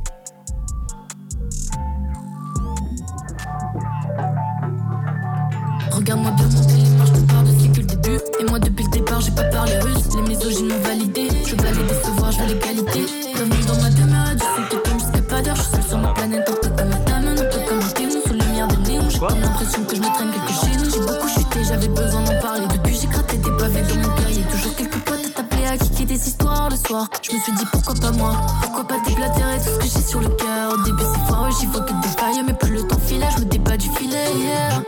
[6.09, 8.19] Regarde-moi bien monter les marches, je te parle de c'est que le début.
[8.39, 10.09] Et moi depuis le départ, j'ai pas parlé russe.
[10.15, 11.29] Les misogynes m'ont validé.
[11.45, 13.05] Je veux pas les décevoir, je veux l'égalité.
[13.35, 15.55] Bienvenue dans ma demeure, du son qui tombe jusqu'à pas d'heure.
[15.55, 17.93] Je suis seule sur ma planète, un peu comme un dame, un peu comme un
[17.93, 19.03] démon sous lumière de néon.
[19.07, 20.89] J'ai comme l'impression que je me traîne quelque nous.
[20.89, 22.65] J'ai beaucoup chuté, j'avais besoin d'en parler.
[22.73, 24.29] Depuis, j'ai gratté des pavés dans mon.
[24.33, 27.07] Y'a toujours quelques potes à t'appeler à kicker des histoires le soir.
[27.21, 30.21] Je me suis dit pourquoi pas moi, pourquoi pas déblatérer tout ce que j'ai sur
[30.21, 30.73] le cœur?
[30.73, 32.41] Au début, c'est foireux, j'y vois que des failles.
[32.47, 34.25] Mais plus le temps file, je me débat du filet.
[34.39, 34.81] Yeah,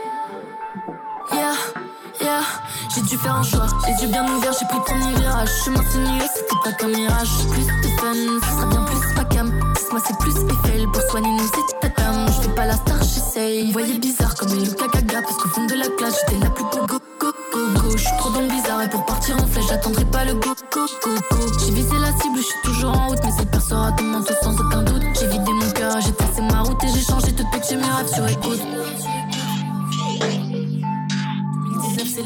[2.94, 3.66] j'ai dû faire un choix.
[3.86, 5.48] Les yeux bien ouverts, j'ai pris le premier virage.
[5.64, 7.28] Chemin sinueux, c'était pas qu'un mirage.
[7.50, 9.48] Plus de fun, ce sera bien plus pas cam.
[9.90, 11.88] moi c'est plus Eiffel pour soigner nos états
[12.26, 13.72] Je fais pas la star, j'essaye.
[13.72, 16.86] Voyez bizarre comme Luka Gaga, parce qu'au fond de la classe, j'étais la plus go
[16.86, 17.96] go go go go.
[17.96, 20.86] J'suis trop dans le bizarre et pour partir en flèche, j'attendrai pas le go go
[21.04, 21.61] go go.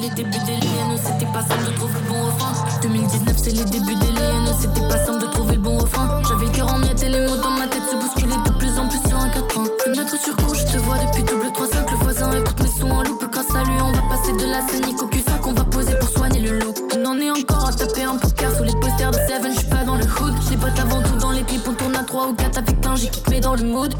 [0.08, 2.52] Les débuts des liens, c'était pas simple de trouver le bon refrain.
[2.82, 6.22] 2019 c'est les débuts des liens, c'était pas simple de trouver le bon refrain.
[6.28, 8.78] J'avais le cœur en miettes et les mots dans ma tête se bousculaient de plus
[8.78, 9.46] en plus sur un 4
[9.84, 13.02] Fenêtre sur cours, je te vois depuis double 3-5 Le voisin écoute mes sons en
[13.02, 15.98] loupe grâce à lui On va passer de la scénique au cul-5 On va poser
[15.98, 19.10] pour soigner le look On en est encore à taper un poker sous les posters
[19.10, 19.52] de Seven.
[19.52, 21.96] Je suis pas dans le hood, les potes avant tout dans les clips On tourne
[21.96, 23.94] à 3 ou 4 avec un, j'y kick mais dans le mood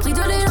[0.00, 0.49] pris de l'élan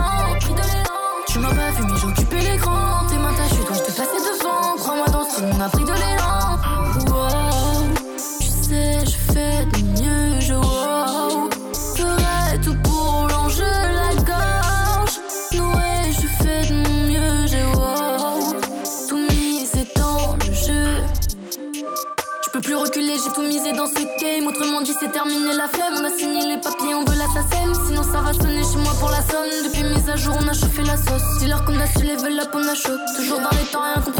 [32.80, 32.98] chaud.
[33.16, 34.19] Toujours dans les temps, rien qu'on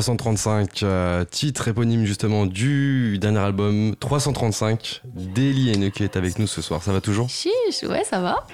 [0.00, 6.62] 335 euh, titres éponymes justement du dernier album 335 d'Eli qui est avec nous ce
[6.62, 6.82] soir.
[6.82, 7.28] Ça va toujours?
[7.28, 8.46] Chiche, ouais, ça va.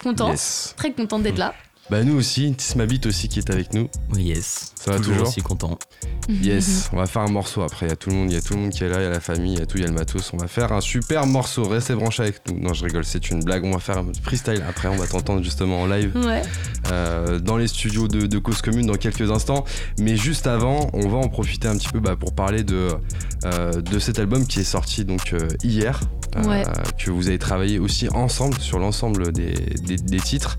[0.00, 0.30] Contente.
[0.30, 0.74] Yes.
[0.76, 1.54] Très contente d'être là.
[1.88, 3.88] Bah nous aussi, Tismabit aussi qui est avec nous.
[4.12, 4.72] Oui, yes.
[4.74, 5.78] Ça va toujours aussi content.
[6.28, 7.86] Yes, on va faire un morceau après.
[7.86, 8.96] Il y a tout le monde, il y a tout le monde qui est là,
[8.98, 10.32] il y a la famille, il y a tout, il y a le matos.
[10.32, 11.62] On va faire un super morceau.
[11.68, 12.58] Restez branchés avec nous.
[12.58, 13.62] Non, je rigole, c'est une blague.
[13.64, 14.88] On va faire un freestyle après.
[14.88, 16.42] On va t'entendre justement en live Ouais.
[16.90, 19.64] euh, dans les studios de, de Cause Commune dans quelques instants.
[20.00, 22.88] Mais juste avant, on va en profiter un petit peu bah, pour parler de,
[23.44, 26.00] euh, de cet album qui est sorti donc euh, hier.
[26.34, 26.64] euh, Ouais.
[26.98, 30.58] que vous avez travaillé aussi ensemble sur l'ensemble des, des- des titres.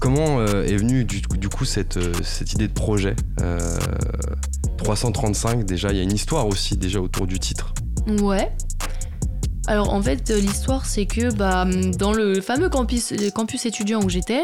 [0.00, 3.76] Comment euh, est venue du, du coup cette, euh, cette idée de projet Euh,
[4.78, 7.74] 335 déjà, il y a une histoire aussi déjà autour du titre.
[8.22, 8.50] Ouais.
[9.66, 11.66] Alors en fait, euh, l'histoire c'est que bah,
[11.98, 14.40] dans le fameux campus, le campus étudiant où j'étais,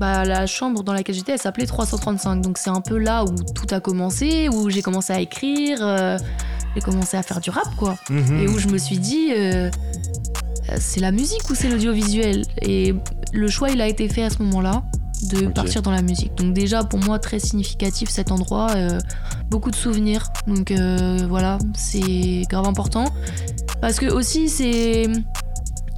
[0.00, 2.40] bah, la chambre dans laquelle j'étais, elle s'appelait 335.
[2.40, 6.16] Donc c'est un peu là où tout a commencé, où j'ai commencé à écrire, euh,
[6.74, 7.96] j'ai commencé à faire du rap quoi.
[8.08, 8.40] Mhm.
[8.40, 9.70] Et où je me suis dit, euh,
[10.70, 12.44] euh, c'est la musique ou c'est l'audiovisuel?
[12.62, 12.94] Et
[13.32, 14.82] le choix il a été fait à ce moment-là
[15.30, 16.34] de partir dans la musique.
[16.36, 18.98] Donc déjà pour moi très significatif cet endroit, euh,
[19.50, 20.28] beaucoup de souvenirs.
[20.46, 23.06] Donc euh, voilà, c'est grave important.
[23.80, 25.06] Parce que aussi c'est...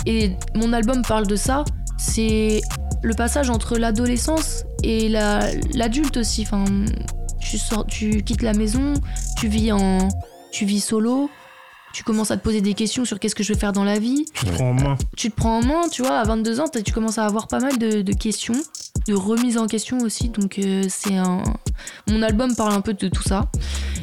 [0.07, 1.65] Et mon album parle de ça,
[1.99, 2.61] c'est
[3.03, 6.43] le passage entre l'adolescence et la- l'adulte aussi.
[6.43, 6.65] Enfin,
[7.41, 8.95] tu, sors, tu quittes la maison,
[9.37, 10.09] tu vis, en,
[10.53, 11.29] tu vis solo,
[11.99, 13.99] tu commences à te poser des questions sur qu'est-ce que je veux faire dans la
[13.99, 14.25] vie.
[14.33, 14.97] Tu te prends en main.
[15.17, 17.59] Tu te prends en main, tu vois, à 22 ans, tu commences à avoir pas
[17.59, 18.55] mal de, de questions,
[19.09, 20.29] de remise en question aussi.
[20.29, 21.43] Donc, euh, c'est un.
[22.09, 23.47] Mon album parle un peu de tout ça,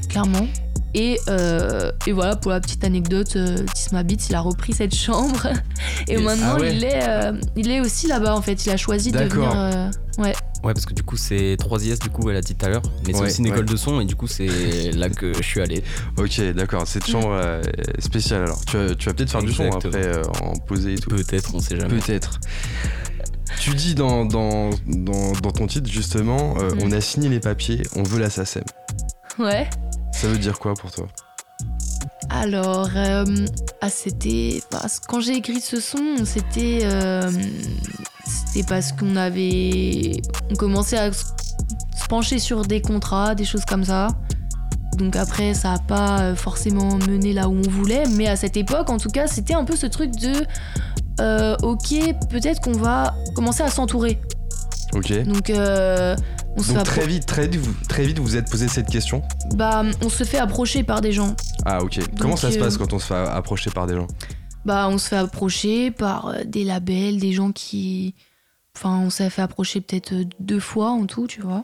[0.09, 0.45] clairement.
[0.93, 4.93] Et, euh, et voilà, pour la petite anecdote, euh, Tisma Beats, il a repris cette
[4.93, 5.47] chambre.
[6.09, 6.21] Et Yes.
[6.21, 6.75] maintenant, Ah ouais.
[6.75, 8.65] il, est, euh, il est aussi là-bas, en fait.
[8.65, 9.89] Il a choisi de venir.
[10.17, 10.33] Ouais.
[10.65, 12.81] Ouais, parce que du coup, c'est 3IS, du coup, elle a dit tout à l'heure.
[13.05, 13.65] Mais c'est Ouais, aussi une école ouais.
[13.71, 14.47] de son, et du coup, c'est
[14.93, 15.83] là que je suis allé.
[16.17, 17.61] Ok, d'accord, cette chambre euh,
[17.99, 18.65] spéciale alors.
[18.65, 21.09] Tu vas, tu vas peut-être faire du son après, euh, en poser et tout.
[21.11, 21.99] Peut-être, on sait jamais.
[21.99, 22.39] Peut-être.
[23.59, 26.79] Tu dis dans, dans, dans, dans ton titre justement, euh, Mm.
[26.81, 28.63] on a signé les papiers, on veut la SACEM.
[29.39, 29.69] Ouais.
[30.13, 31.07] Ça veut dire quoi pour toi?
[32.29, 33.23] Alors, euh,
[33.81, 34.61] ah, c'était.
[34.71, 36.79] bah, quand j'ai écrit ce son, c'était.
[38.25, 40.21] C'était parce qu'on avait.
[40.51, 41.23] On commençait à se
[42.09, 44.07] pencher sur des contrats, des choses comme ça.
[44.97, 48.55] Donc après, ça n'a pas euh, forcément mené là où on voulait, mais à cette
[48.55, 50.33] époque, en tout cas, c'était un peu ce truc de.
[51.19, 51.95] euh, ok,
[52.29, 54.19] peut-être qu'on va commencer à s'entourer.
[54.93, 55.11] Ok.
[55.23, 56.15] Donc, euh,
[56.57, 58.87] on se Donc fait très vite, très vite, vous, très vite, vous êtes posé cette
[58.87, 59.21] question?
[59.55, 61.35] bah, on se fait approcher par des gens.
[61.65, 61.99] Ah ok.
[62.17, 64.07] Comment ça se passe quand on se fait approcher par des gens?
[64.65, 68.15] Bah, on se fait approcher par euh, des labels, des gens qui.
[68.75, 71.63] Enfin, on s'est fait approcher peut-être euh, deux fois en tout, tu vois.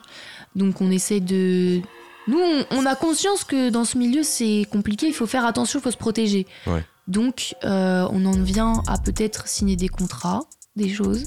[0.55, 1.81] Donc, on essaie de.
[2.27, 5.79] Nous, on, on a conscience que dans ce milieu, c'est compliqué, il faut faire attention,
[5.79, 6.45] il faut se protéger.
[6.67, 6.85] Ouais.
[7.07, 10.41] Donc, euh, on en vient à peut-être signer des contrats,
[10.75, 11.25] des choses,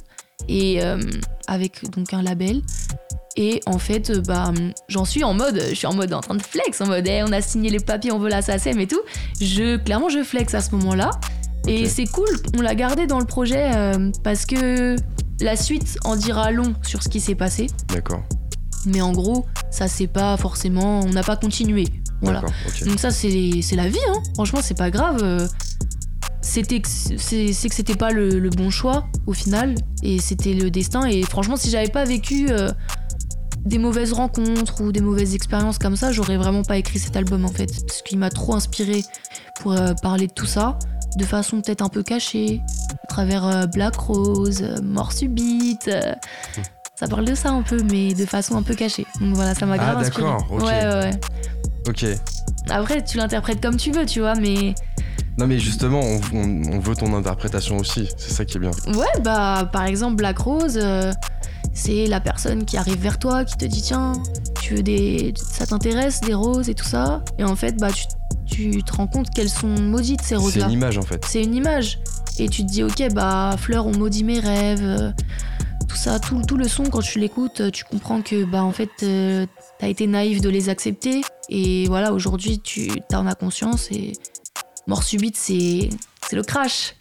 [0.48, 1.00] et euh,
[1.46, 2.62] avec donc un label.
[3.36, 4.52] Et en fait, bah,
[4.88, 7.24] j'en suis en mode, je suis en mode en train de flex, en mode, eh,
[7.24, 9.00] on a signé les papiers, on veut la SACEM et tout.
[9.40, 11.10] Je, clairement, je flex à ce moment-là.
[11.66, 14.96] Et c'est cool, on l'a gardé dans le projet euh, parce que
[15.40, 17.68] la suite en dira long sur ce qui s'est passé.
[17.88, 18.22] D'accord.
[18.86, 21.00] Mais en gros, ça c'est pas forcément.
[21.00, 21.84] On n'a pas continué.
[22.20, 22.42] Voilà.
[22.86, 23.30] Donc ça c'est
[23.72, 24.18] la vie, hein.
[24.34, 25.20] franchement c'est pas grave.
[25.22, 25.46] euh,
[26.42, 30.70] C'était c'est c'est que c'était pas le, le bon choix au final et c'était le
[30.70, 32.70] destin et franchement si j'avais pas vécu euh,
[33.64, 37.44] des mauvaises rencontres ou des mauvaises expériences comme ça j'aurais vraiment pas écrit cet album
[37.46, 39.02] en fait parce qu'il m'a trop inspiré
[39.60, 40.78] pour euh, parler de tout ça
[41.16, 42.60] de façon peut-être un peu cachée
[43.04, 46.12] à travers euh, Black Rose, euh, Mort subite euh,
[46.96, 49.66] ça parle de ça un peu mais de façon un peu cachée donc voilà ça
[49.66, 50.60] m'a Ah, grave inspiré d'accord, ok.
[50.62, 51.20] ouais ouais ouais
[51.88, 52.06] Ok.
[52.70, 54.74] après, tu l'interprètes comme tu veux, tu vois, mais
[55.38, 58.08] Non mais justement, on, on- on veut ton interprétation aussi.
[58.16, 58.70] C'est ça qui est bien.
[58.96, 61.12] ouais, bah, par exemple, Black Rose, euh,
[61.74, 64.14] c'est la personne qui arrive vers toi, qui te dit tiens,
[64.62, 68.04] tu veux des, ça t'intéresse des roses et tout ça, et en fait, bah, tu,
[68.46, 70.66] tu te rends compte qu'elles sont maudites ces C'est roses-là.
[70.66, 71.24] une image en fait.
[71.26, 71.98] C'est une image,
[72.38, 74.82] et tu te dis ok, bah, fleurs ont maudit mes rêves.
[74.82, 75.10] euh,
[75.88, 78.72] tout ça, tout, tout le son, quand tu l'écoutes, euh, tu comprends que bah en
[78.72, 79.46] fait, euh,
[79.78, 81.20] t'as été naïf de les accepter.
[81.50, 83.88] Et voilà, aujourd'hui, tu en as conscience.
[83.92, 84.12] Et
[84.86, 85.90] mort subite, c'est
[86.28, 86.96] c'est le crash.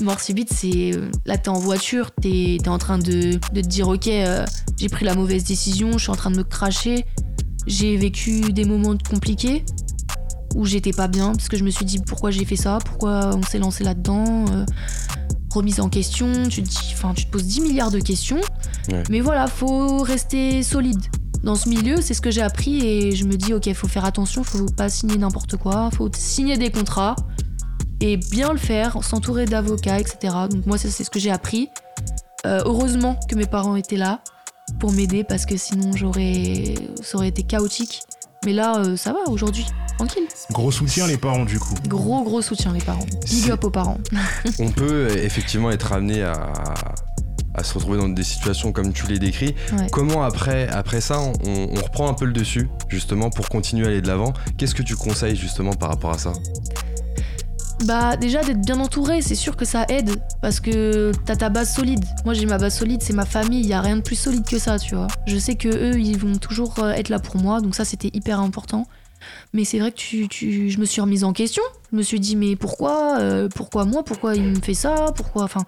[0.00, 0.90] Mort subite, c'est
[1.24, 4.44] là, t'es en voiture, t'es es en train de, de te dire ok, euh,
[4.76, 7.06] j'ai pris la mauvaise décision, je suis en train de me cracher.
[7.66, 9.64] J'ai vécu des moments compliqués
[10.54, 13.34] où j'étais pas bien parce que je me suis dit pourquoi j'ai fait ça, pourquoi
[13.34, 14.44] on s'est lancé là-dedans?
[14.52, 14.64] euh,
[15.54, 18.40] remise en question, tu te, dis, tu te poses 10 milliards de questions.
[18.90, 19.02] Ouais.
[19.08, 21.00] Mais voilà, faut rester solide.
[21.42, 24.04] Dans ce milieu, c'est ce que j'ai appris et je me dis, ok, faut faire
[24.04, 27.16] attention, faut pas signer n'importe quoi, faut signer des contrats
[28.00, 30.34] et bien le faire, s'entourer d'avocats, etc.
[30.50, 31.68] Donc moi, c'est ce que j'ai appris.
[32.46, 34.20] Euh, heureusement que mes parents étaient là
[34.80, 38.02] pour m'aider parce que sinon, j'aurais, ça aurait été chaotique.
[38.44, 39.66] Mais là, euh, ça va aujourd'hui,
[39.96, 40.24] tranquille.
[40.50, 41.74] Gros soutien, les parents, du coup.
[41.86, 43.06] Gros, gros soutien, les parents.
[43.30, 43.98] Big up aux parents.
[44.58, 46.52] On peut euh, effectivement être amené à,
[47.54, 49.54] à se retrouver dans des situations comme tu les décris.
[49.72, 49.86] Ouais.
[49.90, 53.88] Comment après, après ça, on, on reprend un peu le dessus justement pour continuer à
[53.90, 54.32] aller de l'avant?
[54.58, 56.32] Qu'est-ce que tu conseilles justement par rapport à ça?
[57.86, 60.10] Bah déjà d'être bien entouré, c'est sûr que ça aide
[60.40, 62.04] parce que t'as ta base solide.
[62.24, 64.44] Moi j'ai ma base solide, c'est ma famille, il y a rien de plus solide
[64.46, 65.08] que ça, tu vois.
[65.26, 68.10] Je sais que eux ils vont toujours euh, être là pour moi, donc ça c'était
[68.14, 68.86] hyper important.
[69.52, 71.62] Mais c'est vrai que tu, tu- je me suis remise en question.
[71.92, 75.44] Je me suis dit mais pourquoi, euh, pourquoi moi, pourquoi il me fait ça, pourquoi,
[75.44, 75.64] enfin.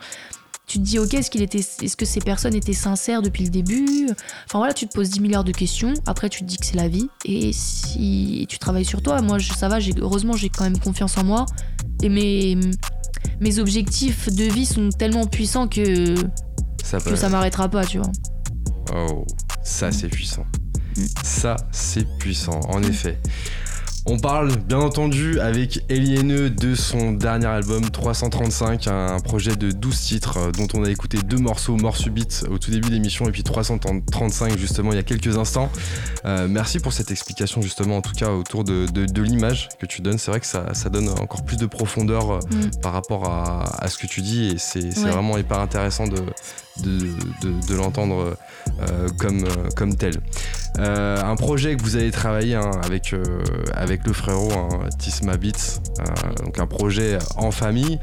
[0.66, 3.50] Tu te dis ok, est-ce qu'il était, est-ce que ces personnes étaient sincères depuis le
[3.50, 4.08] début?
[4.46, 5.94] Enfin voilà, tu te poses 10 milliards de questions.
[6.06, 9.38] Après tu te dis que c'est la vie et si tu travailles sur toi, moi
[9.38, 11.46] je, ça va, j'ai, heureusement j'ai quand même confiance en moi
[12.02, 12.58] et mes,
[13.40, 16.16] mes objectifs de vie sont tellement puissants que,
[16.82, 18.10] Ça que peut- ça m'arrêtera pas, tu vois.
[18.92, 19.24] Oh,
[19.62, 20.46] ça c'est puissant.
[20.96, 21.04] Mm.
[21.22, 23.18] Ça c'est puissant, en effet.
[24.08, 30.00] On parle bien entendu avec Eliene de son dernier album 335, un projet de 12
[30.00, 33.26] titres euh, dont on a écouté deux morceaux, Mort Subite au tout début de l'émission
[33.26, 35.70] et puis 335 justement il y a quelques instants.
[36.24, 38.86] Euh, merci pour cette explication justement en tout cas autour de,
[39.20, 40.18] l'image que tu donnes.
[40.18, 42.80] C'est vrai que ça, donne encore plus de profondeur euh, mm.
[42.82, 46.22] par rapport à, ce que tu dis et c'est vraiment hyper intéressant de,
[46.84, 48.36] de, l'entendre
[49.18, 49.44] comme,
[49.74, 50.14] comme tel.
[50.78, 53.14] un projet que vous avez travaillé hein, avec,
[53.74, 55.80] avec le frérot, hein, Tisma Beats,
[56.42, 57.98] donc un projet en famille.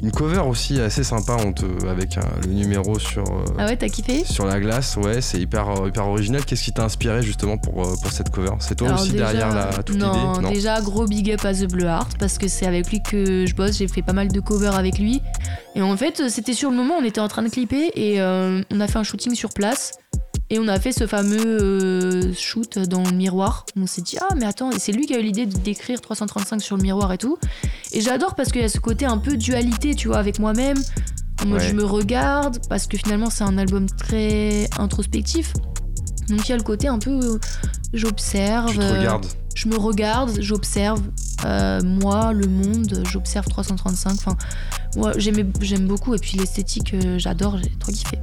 [0.00, 1.52] Une cover aussi assez sympa on
[1.88, 4.24] avec le numéro sur, euh, ah ouais, t'as kiffé?
[4.24, 4.96] sur la glace.
[4.96, 6.44] Ouais, c'est hyper, hyper original.
[6.44, 8.52] Qu'est-ce qui t'a inspiré justement pour, euh, pour cette cover?
[8.60, 11.86] C'est toi aussi derrière la, toute l'idée non, déjà gros big up à The Blue
[11.86, 13.78] Heart parce que c'est avec lui que je bosse.
[13.78, 15.20] J'ai fait pas mal de covers avec lui.
[15.74, 18.62] Et en fait, c'était sur le moment, on était en train de clipper et euh,
[18.72, 19.92] on a fait un shooting sur place.
[20.50, 23.66] Et on a fait ce fameux euh, shoot dans le miroir.
[23.76, 26.00] On s'est dit, ah, mais attends, et c'est lui qui a eu l'idée de décrire
[26.00, 27.38] 335 sur le miroir et tout.
[27.92, 30.78] Et j'adore parce qu'il y a ce côté un peu dualité, tu vois, avec moi-même.
[31.46, 35.52] Moi, je me regarde parce que finalement, c'est un album très introspectif.
[36.28, 37.38] Donc, il y a le côté un peu, euh,
[37.92, 38.76] j'observe.
[38.78, 39.26] Regarde.
[39.54, 41.00] je me regarde, j'observe
[41.44, 44.12] euh, moi, le monde, j'observe 335.
[44.12, 44.36] Enfin,
[44.96, 46.14] moi, j'aime beaucoup.
[46.14, 48.18] Et puis, l'esthétique, j'adore, j'ai trop kiffé.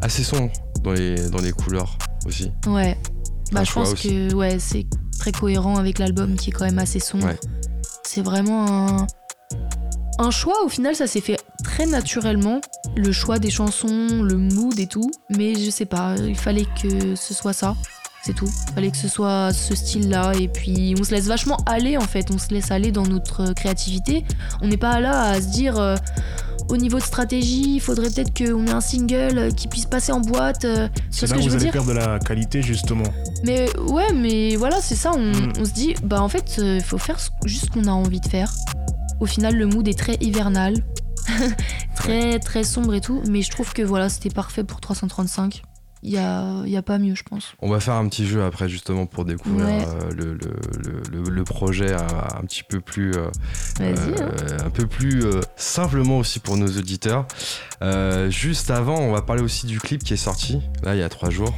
[0.00, 0.50] Assez sombre
[0.82, 2.50] dans les, dans les couleurs aussi.
[2.66, 2.96] Ouais.
[3.52, 4.86] Bah, je pense que ouais, c'est
[5.18, 7.30] très cohérent avec l'album qui est quand même assez sombre.
[8.04, 9.06] C'est vraiment un,
[10.18, 10.64] un choix.
[10.64, 12.60] Au final, ça s'est fait très naturellement.
[12.96, 15.10] Le choix des chansons, le mood et tout.
[15.30, 17.76] Mais je sais pas, il fallait que ce soit ça.
[18.22, 18.50] C'est tout.
[18.68, 20.32] Il fallait que ce soit ce style-là.
[20.38, 22.30] Et puis, on se laisse vachement aller en fait.
[22.30, 24.24] On se laisse aller dans notre créativité.
[24.60, 25.78] On n'est pas là à se dire.
[25.78, 25.96] Euh,
[26.70, 30.20] au niveau de stratégie, il faudrait peut-être qu'on ait un single qui puisse passer en
[30.20, 30.64] boîte.
[30.64, 33.04] Euh, c'est là où vous allez perdre de la qualité, justement.
[33.44, 35.12] Mais ouais, mais voilà, c'est ça.
[35.14, 35.64] On, hmm.
[35.64, 38.28] se dit, bah en fait, il euh, faut faire juste ce qu'on a envie de
[38.28, 38.52] faire.
[39.20, 40.74] Au final, le mood est très hivernal,
[41.96, 43.20] très très sombre et tout.
[43.28, 45.62] Mais je trouve que voilà, c'était parfait pour 335
[46.02, 47.52] il n'y a, y a, pas mieux, je pense.
[47.60, 51.92] On va faire un petit jeu après, justement, pour découvrir euh, le, le, le, projet
[51.92, 53.26] un, petit peu plus, euh,
[53.80, 53.82] hein.
[53.82, 55.24] euh, un peu plus
[55.56, 57.26] simplement aussi pour nos auditeurs.
[58.30, 61.08] juste avant, on va parler aussi du clip qui est sorti, là, il y a
[61.10, 61.52] trois jours.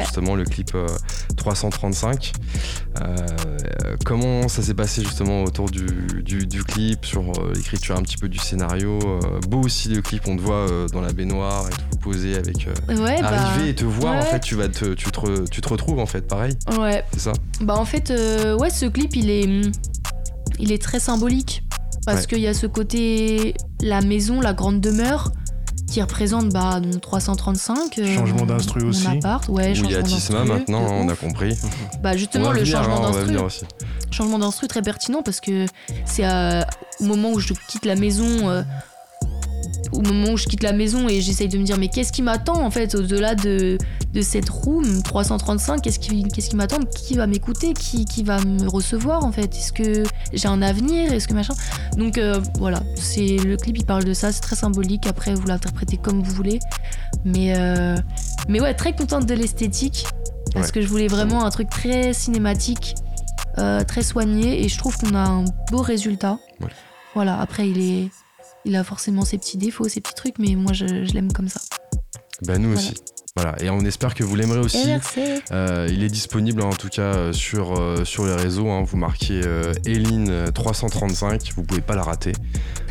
[0.00, 0.76] justement, le clip
[1.38, 2.32] 335.
[4.04, 5.86] comment ça s'est passé, justement, autour du,
[6.22, 8.98] du, du clip, sur l'écriture un petit peu du scénario
[9.48, 13.22] Beau aussi, le clip, on te voit dans la baignoire et tout, posé avec ouais,
[13.22, 13.68] arriver bah...
[13.68, 16.22] et te voir, en fait, tu, vas te, tu, te, tu te retrouves, en fait,
[16.22, 16.56] pareil.
[16.78, 17.04] Ouais.
[17.12, 19.48] C'est ça Bah, en fait, euh, ouais, ce clip, il est,
[20.58, 21.62] il est très symbolique.
[22.04, 25.32] Parce qu'il y a ce côté, la maison, la grande demeure,
[25.90, 27.98] qui représente bah, 335.
[27.98, 29.08] Euh, changement d'instru aussi.
[29.08, 29.48] Appart.
[29.48, 31.56] Ouais, Où il y a Tisma maintenant, on a compris.
[32.02, 33.66] Bah justement, le changement hein, d'instru.
[34.12, 35.66] Changement d'instru très pertinent parce que
[36.04, 36.24] c'est
[37.00, 38.64] au moment où je quitte la maison.
[39.92, 42.22] Au moment où je quitte la maison et j'essaye de me dire mais qu'est-ce qui
[42.22, 43.78] m'attend en fait au-delà de,
[44.12, 48.42] de cette room 335 qu'est-ce qui, qu'est-ce qui m'attend qui va m'écouter qui, qui va
[48.44, 49.54] me recevoir en fait?
[49.54, 51.12] Est-ce que j'ai un avenir?
[51.12, 51.54] Est-ce que machin?
[51.96, 52.82] Donc euh, voilà.
[52.96, 55.06] C'est le clip il parle de ça c'est très symbolique.
[55.06, 56.58] Après vous l'interprétez comme vous voulez.
[57.24, 57.96] Mais euh,
[58.48, 60.06] mais ouais très contente de l'esthétique.
[60.54, 62.94] Parce que je voulais vraiment un truc très cinématique
[63.58, 64.64] euh, très soigné.
[64.64, 66.38] Et je trouve qu'on a un beau résultat.
[67.14, 67.40] Voilà.
[67.40, 68.08] Après il est
[68.66, 71.60] il a forcément ses petits défauts, ses petits trucs, mais moi je, l'aime comme ça.
[72.42, 72.94] Bah nous aussi.
[73.36, 74.88] Voilà, et on espère que vous l'aimerez aussi.
[75.52, 78.70] Euh, il est disponible en tout cas euh, sur, euh, sur les réseaux.
[78.70, 78.82] Hein.
[78.82, 79.42] Vous marquez
[79.84, 82.32] Eline 335, vous pouvez pas la rater.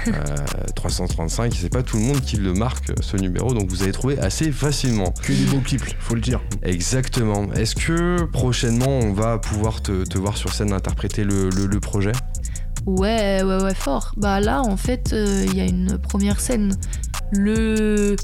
[0.75, 4.19] 335, c'est pas tout le monde qui le marque ce numéro, donc vous allez trouver
[4.19, 5.11] assez facilement.
[5.23, 6.41] Que du beau clip, faut le dire.
[6.61, 7.51] Exactement.
[7.53, 12.11] Est-ce que prochainement on va pouvoir te, voir sur scène interpréter le, le projet?
[12.85, 14.13] Ouais, ouais, ouais, fort.
[14.17, 16.75] Bah là, en fait, euh, il y a une première scène
[17.31, 18.15] le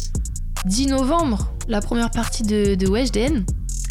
[0.66, 3.44] 10 novembre, la première partie de, de Weshden.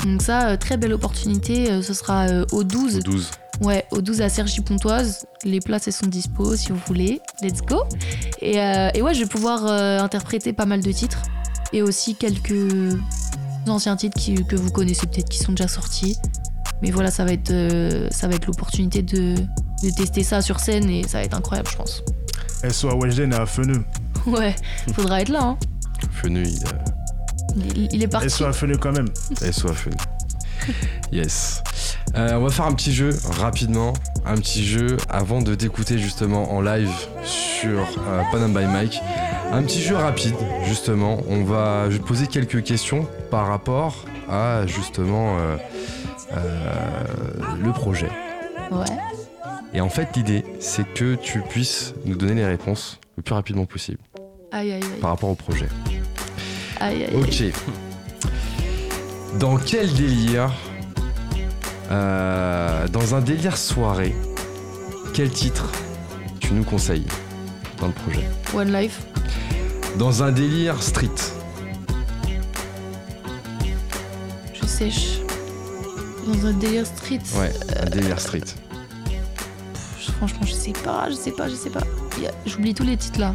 [0.05, 1.71] Donc ça, euh, très belle opportunité.
[1.71, 2.99] Euh, ce sera au 12.
[2.99, 3.31] Au 12.
[3.63, 5.27] Ouais, au 12 à Sergi Pontoise.
[5.45, 7.21] Les places elles sont dispo si vous voulez.
[7.43, 7.83] Let's go.
[8.41, 11.23] Et, et ouais, je vais pouvoir interpréter pas mal de titres
[11.73, 12.97] et aussi quelques
[13.67, 14.19] anciens titres
[14.49, 16.17] que vous connaissez peut-être qui sont déjà sortis.
[16.83, 17.53] Mais voilà, ça va être,
[18.11, 21.69] ça va être l'opportunité de, de tester ça sur scène et ça va être incroyable,
[21.71, 22.03] je pense.
[22.71, 23.85] Soit à Weshden et à Feneux.
[24.27, 24.55] Ouais,
[24.93, 25.43] faudra être là.
[25.43, 25.59] Hein.
[26.13, 26.43] Feneux,
[27.57, 28.29] il, il, est parti.
[28.29, 29.09] Soit à Feneux quand même.
[29.51, 29.97] Soit à Feneux.
[31.13, 31.63] Yes.
[32.15, 33.93] Euh, on va faire un petit jeu rapidement,
[34.27, 36.91] un petit jeu avant de t'écouter justement en live
[37.25, 39.01] sur euh, Panam by Mike.
[39.53, 41.19] Un petit jeu rapide justement.
[41.29, 45.57] On va je vais poser quelques questions par rapport à justement euh, euh,
[46.33, 48.09] le projet.
[48.71, 48.85] Ouais.
[49.75, 53.67] Et en fait, l'idée, c'est que tu puisses nous donner les réponses le plus rapidement
[53.67, 53.99] possible
[54.53, 55.01] Aïe, aïe, aïe.
[55.01, 55.69] par rapport au projet.
[56.81, 57.17] Aïe, aïe, aïe.
[57.17, 57.45] Ok.
[59.39, 60.51] Dans quel délire
[61.93, 64.15] euh, Dans un délire soirée,
[65.15, 65.71] quel titre
[66.41, 67.07] tu nous conseilles
[67.79, 68.25] dans le projet?
[68.55, 69.03] One Life.
[69.99, 71.09] Dans un délire street,
[74.55, 75.19] Je sèche.
[76.27, 77.21] Dans un délire street.
[77.39, 77.53] ouais,
[77.83, 78.45] un délire street.
[80.19, 81.81] Franchement, je sais pas, je sais pas, je sais pas.
[82.47, 83.33] J'oublie tous les titres là.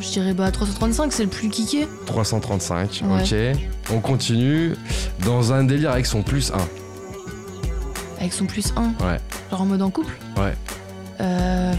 [0.00, 1.86] Je dirais bah 335, c'est le plus kické.
[2.06, 3.22] 335, Ouais.
[3.54, 3.58] ok.
[3.92, 4.74] On continue.
[5.24, 6.56] Dans un délire avec son plus 1.
[8.18, 8.82] Avec son plus 1.
[9.06, 9.18] Ouais.
[9.50, 10.14] Genre en mode en couple.
[10.38, 10.54] Ouais.
[11.20, 11.72] Euh.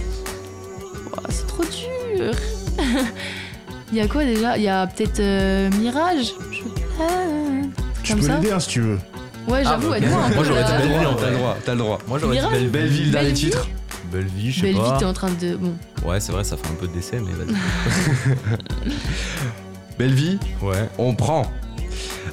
[1.30, 2.34] c'est trop dur.
[3.92, 4.58] Il y a quoi déjà?
[4.58, 6.62] Il y a peut-être euh, Mirage Je-
[7.02, 7.04] Ah,
[8.04, 9.00] Tu Comme peux l'aider hein, si tu veux.
[9.48, 10.04] Ouais, j'avoue, bah, ok.
[10.04, 10.36] aide-moi un peu.
[10.36, 10.72] Moi, j'aurais là.
[10.82, 11.32] dit Belleville, en T'as vrai.
[11.32, 11.98] le droit, t'as le droit.
[12.08, 13.68] Moi j'aurais dit Mirage Belle- Belleville, dernier Belleville titre.
[14.12, 14.98] Belleville, je sais Belleville, pas.
[15.00, 15.56] t'es en train de.
[15.56, 15.74] Bon.
[16.08, 17.56] Ouais, c'est vrai, ça fait un peu de décès, mais vas-y.
[20.00, 20.90] Belleville, Ouais.
[20.98, 21.44] on prend.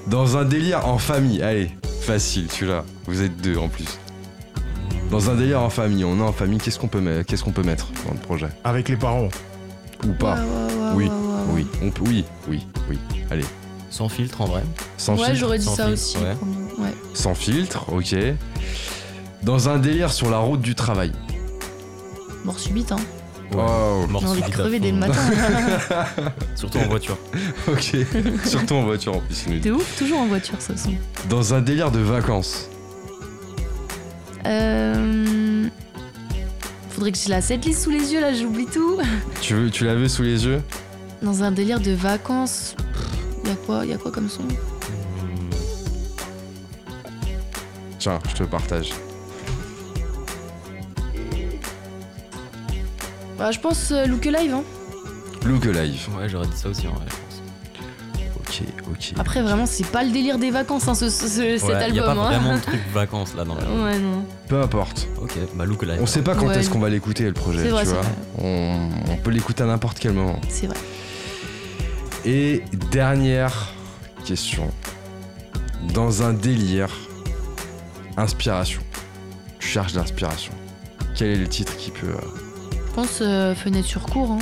[0.07, 1.71] Dans un délire en famille, allez,
[2.03, 2.85] facile, tu l'as.
[3.07, 3.99] Vous êtes deux en plus.
[5.11, 7.51] Dans un délire en famille, on est en famille, qu'est-ce qu'on peut, mettre- qu'est-ce qu'on
[7.53, 8.49] peut mettre dans le projet?
[8.65, 9.29] Avec les parents.
[10.07, 11.53] Ou pas Ouais, ouais, ouais, Oui, ouais, ouais, ouais.
[11.55, 12.99] Oui, on peut, oui, oui, oui.
[13.31, 13.45] Allez,
[13.91, 14.63] Sans filtre en vrai.
[14.97, 15.35] sans Ouais, filtre.
[15.41, 16.17] j'aurais dit sans ça filtre, aussi.
[16.91, 16.97] Ouais.
[17.15, 18.15] Sans filtre, ok.
[19.43, 21.13] Dans un délire sur la route du travail.
[22.45, 22.97] Mort subite, hein.
[23.53, 25.21] Oh, Mort J'ai envie de crever dès le matin.
[26.55, 27.19] Surtout en voiture.
[27.69, 27.97] ok.
[28.45, 29.61] Surtout en voiture en plus.
[29.61, 30.93] T'es ouf, toujours en voiture, ça son.
[31.29, 32.69] Dans un délire de vacances.
[34.47, 35.69] Euh...
[36.91, 38.99] Faudrait que j'ai la setlist sous les yeux, là, j'oublie tout.
[39.41, 40.63] Tu, veux, tu l'avais sous les yeux?
[41.23, 42.77] Dans un délire de vacances.
[43.45, 44.43] Y'a quoi, y a quoi comme son?
[48.01, 48.91] Tiens, je te partage.
[53.39, 54.63] Bah, je pense euh, Look Alive, hein.
[55.47, 56.09] Look Alive.
[56.19, 58.27] Ouais, j'aurais dit ça aussi en vrai, je pense.
[58.37, 59.13] Ok, ok.
[59.19, 61.75] Après, vraiment, c'est pas le délire des vacances, hein, ce, ce- ce- cet Ouais, y
[61.75, 62.05] a album.
[62.05, 62.15] pas hein.
[62.39, 63.61] vraiment de truc vacances là dans le.
[63.85, 64.25] Ouais, non.
[64.49, 65.09] Peu importe.
[65.21, 65.99] Ok, bah look live.
[66.01, 66.59] On sait pas quand Ouais.
[66.59, 68.03] est-ce qu'on va l'écouter le projet, C'est vrai, tu c'est vois.
[68.03, 68.13] vrai.
[68.39, 70.39] On, on peut l'écouter à n'importe quel moment.
[70.49, 70.77] C'est vrai.
[72.27, 73.73] Et dernière
[74.27, 74.71] question.
[75.95, 76.91] Dans un délire,
[78.17, 78.81] inspiration.
[79.59, 80.53] Tu cherches l'inspiration.
[81.15, 82.07] Quel est le titre qui peut.
[82.09, 82.21] euh,
[82.73, 84.39] Je pense euh, fenêtre sur cours, hein.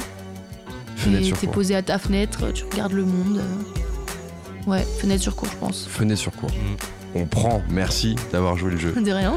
[0.96, 3.38] Fenêtre sur T'es posé à ta fenêtre, tu regardes le monde.
[3.40, 4.70] euh.
[4.70, 5.86] Ouais, fenêtre sur cours, je pense.
[5.88, 6.50] Fenêtre sur cours.
[6.50, 6.76] Mm.
[7.20, 8.92] On prend, merci d'avoir joué le jeu.
[8.92, 9.34] De rien.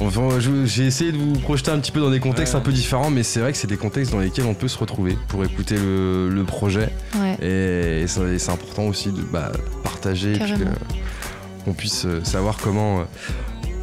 [0.00, 2.60] Enfin, je- J'ai essayé de vous projeter un petit peu dans des contextes Ouais.
[2.60, 4.78] un peu différents, mais c'est vrai que c'est des contextes dans lesquels on peut se
[4.78, 6.88] retrouver pour écouter le, le projet.
[7.16, 7.34] Ouais.
[7.44, 9.50] Et, c'est et c'est important aussi de bah,
[9.82, 10.52] partager puis.
[11.68, 13.04] Qu'on puisse euh, savoir comment euh,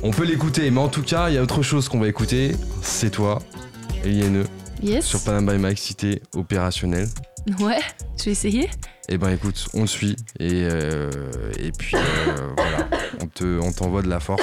[0.04, 0.70] on peut l'écouter.
[0.72, 2.56] Mais en tout cas, il y a autre chose qu'on va écouter.
[2.82, 3.40] C'est toi,
[4.04, 4.46] Eliane,
[4.82, 5.06] Yes.
[5.06, 7.08] sur Panama by Mike, cité opérationnel.
[7.60, 7.80] Ouais,
[8.18, 8.70] je vais essayer.
[9.08, 11.12] Et ben écoute, on le suit et, euh,
[11.60, 12.00] et puis euh,
[12.58, 12.88] voilà,
[13.22, 14.42] on te- on t'envoie de la force.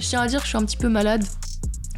[0.00, 1.24] Je tiens à dire que je suis un petit peu malade.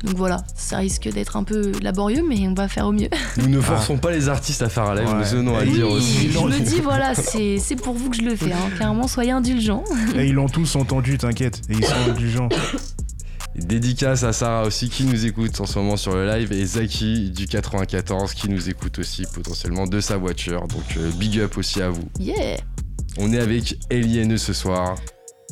[0.07, 3.09] Donc voilà, ça risque d'être un peu laborieux, mais on va faire au mieux.
[3.39, 5.15] Nous ne forçons pas les artistes à faire un live, Ouais.
[5.25, 6.31] nous tenons à Oui, dire aussi.
[6.31, 8.53] je me dis, voilà, c'est c'est pour vous que je le fais.
[8.53, 8.71] Hein.
[8.77, 9.83] Clairement, soyez indulgents.
[10.17, 11.61] Et ils l'ont tous entendu, t'inquiète.
[11.69, 12.49] Et ils sont indulgents.
[13.57, 17.31] Dédicace à Sarah aussi qui nous écoute en ce moment sur le live et Zaki
[17.31, 20.67] du 94 qui nous écoute aussi potentiellement de sa voiture.
[20.69, 22.05] Donc euh, big up aussi à vous.
[22.21, 22.59] Yeah.
[23.19, 24.97] On est avec Eliane ce soir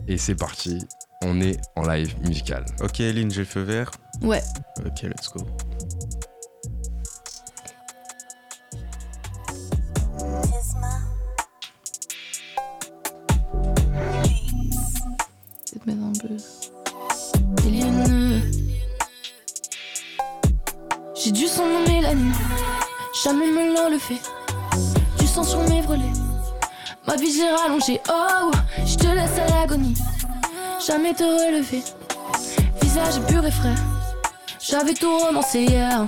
[0.07, 0.79] et c'est parti.
[1.23, 2.65] On est en live musical.
[2.83, 3.91] Ok, Lynn, j'ai le feu vert.
[4.23, 4.43] Ouais.
[4.85, 5.47] Ok, let's go.
[15.87, 16.35] Mettre un peu.
[21.15, 22.33] J'ai du sang dans Mélanie.
[23.23, 24.21] Jamais me le fait.
[25.19, 26.05] Du sang sur mes brûlés.
[27.07, 28.01] Ma vie j'ai rallongé.
[28.09, 28.51] Oh,
[28.87, 29.95] je te laisse à l'agonie.
[30.87, 31.83] Jamais te relever.
[32.83, 33.75] Visage pur et frais.
[34.61, 36.07] J'avais tout romancé hier.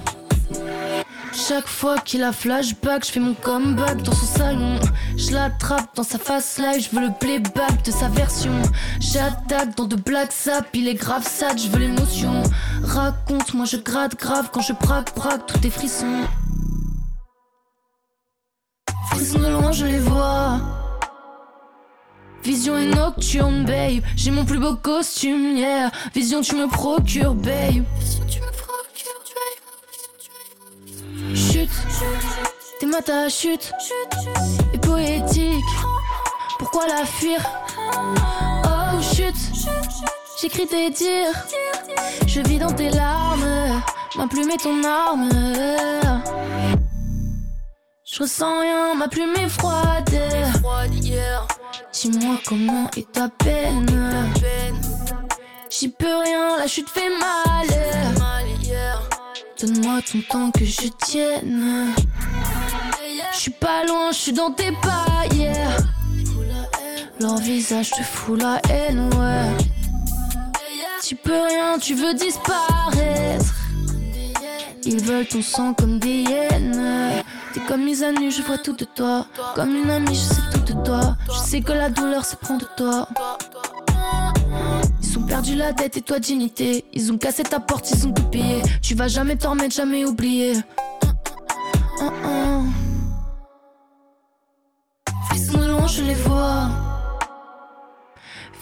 [1.33, 4.79] Chaque fois qu'il a flashback, je fais mon comeback dans son salon.
[5.17, 8.53] Je l'attrape dans sa face live, je veux le playback de sa version.
[9.01, 12.43] J'attaque dans de black sap, il est grave sad, je veux l'émotion.
[12.83, 16.25] Raconte, moi je gratte grave quand je braque, braque, tout est frisson.
[19.11, 20.61] Frissons de loin, je les vois.
[22.47, 24.05] Vision est nocturne, babe.
[24.15, 25.91] J'ai mon plus beau costume, yeah.
[26.15, 27.83] Vision, tu me procures, babe.
[27.99, 29.21] Vision, tu me procures,
[30.85, 31.35] babe.
[31.35, 31.71] Chute,
[32.79, 33.73] t'es ma ta chute
[34.73, 35.65] Et poétique,
[36.61, 37.41] pourquoi la fuir?
[38.65, 39.35] Oh chute,
[40.41, 41.35] J'écris tes dires,
[42.29, 43.83] je vis dans tes larmes.
[44.17, 45.31] Ma plume est ton arme.
[48.17, 50.09] Je ressens rien, ma plume est froide.
[51.93, 54.33] Dis-moi comment est ta peine.
[55.71, 57.67] J'y peux rien, la chute fait mal.
[59.61, 61.93] Donne-moi ton temps que je tienne.
[63.35, 65.77] Je suis pas loin, je suis dans tes pas, yeah.
[67.21, 69.65] Leur visage te fout la haine, ouais.
[71.07, 73.66] Tu peux rien, tu veux disparaître.
[74.89, 77.23] Ils veulent ton sang comme des hyènes.
[77.53, 79.27] T'es comme mes amis, je vois tout de toi.
[79.57, 81.17] Comme une amie, je sais tout de toi.
[81.29, 83.09] Je sais que la douleur se prend de toi.
[85.03, 86.85] Ils ont perdu la tête et toi dignité.
[86.93, 88.63] Ils ont cassé ta porte, ils ont tout pillé.
[88.81, 90.53] Tu vas jamais t'en remettre, jamais oublier.
[92.01, 92.63] Uh -uh.
[95.35, 96.69] Ils sont loin, je les vois.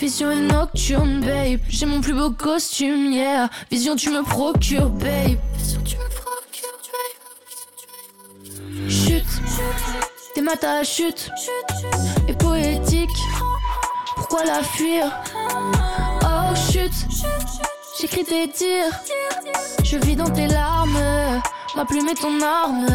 [0.00, 1.60] Vision est nocturne, babe.
[1.68, 3.50] J'ai mon plus beau costume, yeah.
[3.70, 5.38] Vision, tu me procures, babe.
[5.58, 5.96] Vision, tu
[10.34, 11.30] t'es ma ta chute.
[12.28, 13.16] Et poétique.
[14.16, 15.10] Pourquoi la fuir?
[16.22, 16.92] Oh, chute.
[18.00, 18.92] J'écris tes tirs.
[19.82, 20.98] Je vis dans tes larmes.
[21.76, 22.86] Ma plume est ton arme.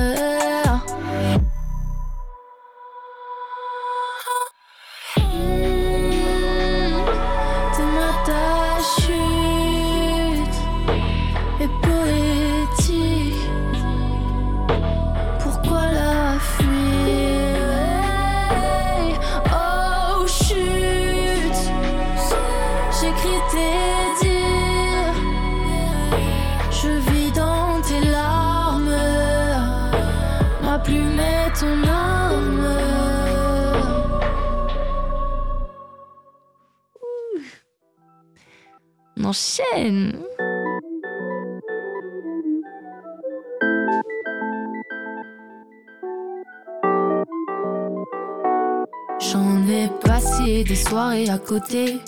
[50.64, 52.00] Des soirées à côté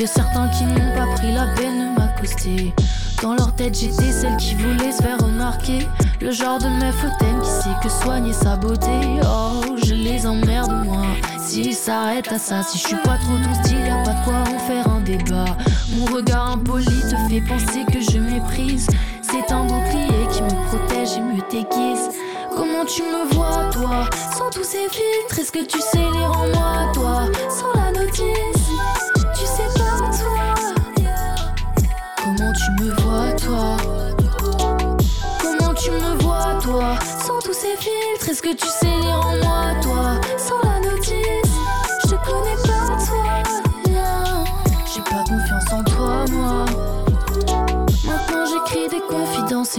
[0.00, 2.72] de certains qui n'ont pas pris la peine de m'accoster.
[3.22, 5.86] Dans leur tête, j'étais celle qui voulait se faire remarquer.
[6.20, 9.20] Le genre de meuf hautaine qui sait que soigner sa beauté.
[9.24, 11.06] Oh, je les emmerde, moi.
[11.38, 14.34] S'ils s'arrêtent à ça, si je suis pas trop ton style, y'a pas de quoi
[14.34, 15.56] en faire un débat.
[15.96, 18.86] Mon regard impoli te fait penser que je méprise.
[19.22, 22.10] C'est un bouclier qui me protège et me déguise.
[22.58, 26.48] Comment tu me vois, toi Sans tous ces filtres, est-ce que tu sais lire en
[26.48, 28.66] moi, toi Sans la notice,
[29.32, 30.54] tu sais pas, toi
[32.16, 33.76] Comment tu me vois, toi
[35.40, 39.36] Comment tu me vois, toi Sans tous ces filtres, est-ce que tu sais lire en
[39.36, 41.37] moi, toi Sans la notice,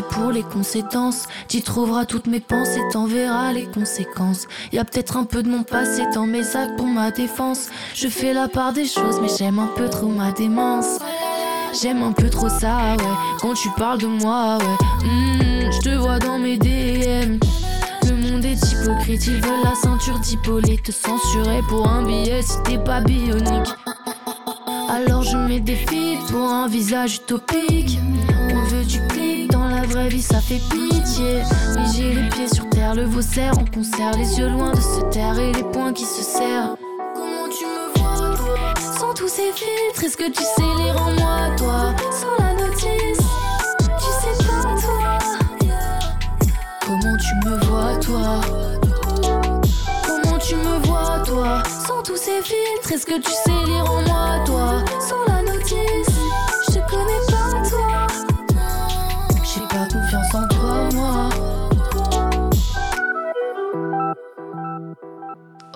[0.02, 4.48] pour les conséquences, tu trouveras toutes mes pensées, t'en verras les conséquences.
[4.72, 7.70] Y a peut-être un peu de mon passé dans mes actes pour ma défense.
[7.96, 11.00] Je fais la part des choses, mais j'aime un peu trop ma démence.
[11.82, 13.04] J'aime un peu trop ça, ouais.
[13.42, 15.08] Quand tu parles de moi, ouais.
[15.08, 17.40] Hmm, je te vois dans mes DM.
[18.08, 20.84] Le monde est hypocrite, ils veulent la ceinture d'Hippolyte.
[20.84, 23.70] Te censurer pour un billet si t'es pas bionique.
[24.90, 28.00] Alors je mets des filtres pour un visage utopique.
[30.00, 31.44] Vraie vie ça fait pitié.
[31.76, 35.02] Mais j'ai les pieds sur terre, le vaussaire en concert, les yeux loin de se
[35.12, 36.78] taire et les poings qui se serrent.
[37.16, 41.12] Comment tu me vois, toi Sans tous ces filtres, est-ce que tu sais lire en
[41.14, 43.26] moi, toi Sans la notice,
[44.00, 45.18] tu sais pas, toi.
[46.86, 48.42] Comment tu me vois, toi?
[50.08, 54.02] Comment tu me vois, toi Sans tous ces filtres, est-ce que tu sais lire en
[54.04, 56.09] moi, toi Sans la notice,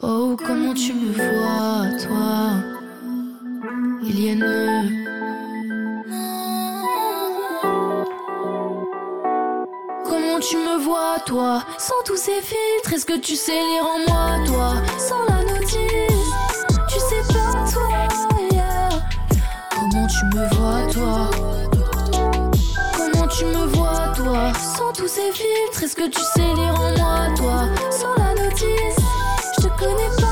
[0.05, 2.59] Oh, comment tu me vois, toi?
[4.03, 4.43] Ilienne
[10.03, 11.63] Comment tu me vois, toi?
[11.77, 14.73] Sans tous ces filtres, est-ce que tu sais lire en moi, toi?
[14.97, 17.87] Sans la notice, tu sais pas, toi.
[19.71, 21.31] Comment tu me vois, toi?
[22.97, 24.51] Comment tu me vois, toi?
[24.77, 27.67] Sans tous ces filtres, est-ce que tu sais lire en moi, toi?
[27.89, 29.02] Sans la notice,
[29.83, 30.22] je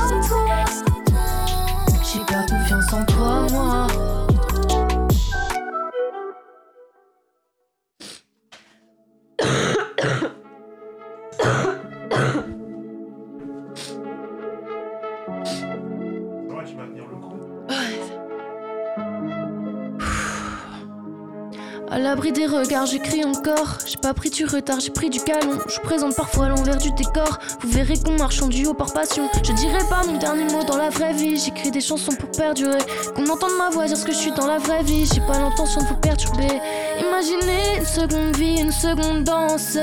[22.21, 23.79] l'abri des regards, j'écris encore.
[23.87, 25.57] J'ai pas pris du retard, j'ai pris du calon.
[25.67, 27.39] Je présente parfois l'envers du décor.
[27.61, 29.27] Vous verrez qu'on marche en duo par passion.
[29.43, 31.39] Je dirai pas mon dernier mot dans la vraie vie.
[31.39, 32.77] J'écris des chansons pour perdurer.
[33.15, 35.07] Qu'on entende ma voix dire ce que je suis dans la vraie vie.
[35.11, 36.61] J'ai pas l'intention de vous perturber.
[36.99, 39.79] Imaginez une seconde vie, une seconde danse.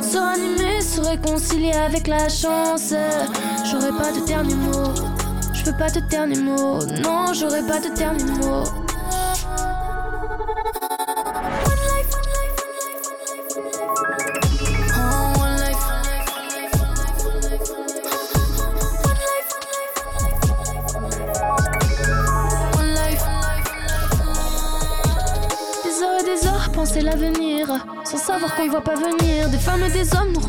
[0.00, 2.94] Se ranimer, se réconcilier avec la chance.
[3.70, 4.94] J'aurai pas de dernier mot.
[5.52, 6.78] Je veux pas de dernier mot.
[7.02, 8.87] Non, j'aurai pas de dernier mot.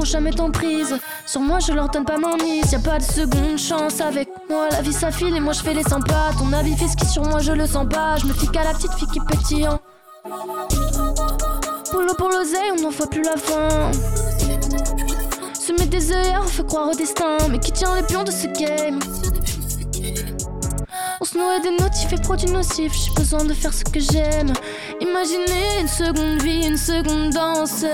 [0.09, 0.97] Jamais tant prise.
[1.25, 2.71] Sur moi, je leur donne pas mon mise.
[2.71, 4.67] Y a pas de seconde chance avec moi.
[4.71, 6.31] La vie s'affile et moi je fais les 100 pas.
[6.37, 8.17] Ton avis fait ce qui sur moi, je le sens pas.
[8.17, 9.69] Je me fie qu'à la petite fille qui pétille.
[11.91, 13.91] Pour l'eau, pour l'oseille, on n'en voit plus la fin.
[15.53, 17.37] Se met des œillères, on fait croire au destin.
[17.49, 18.99] Mais qui tient les pions de ce game?
[21.21, 22.93] On se noie des notifs et produits nocifs.
[22.93, 24.53] J'ai besoin de faire ce que j'aime.
[25.01, 27.85] Imaginez une seconde vie, une seconde danse.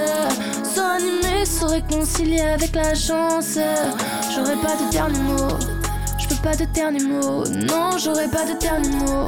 [0.77, 3.57] Ranimer, se réconcilier avec la chance.
[4.33, 5.57] J'aurai pas de dernier mot.
[6.17, 7.43] Je veux pas de dernier mot.
[7.45, 9.27] Non, j'aurai pas de dernier mot.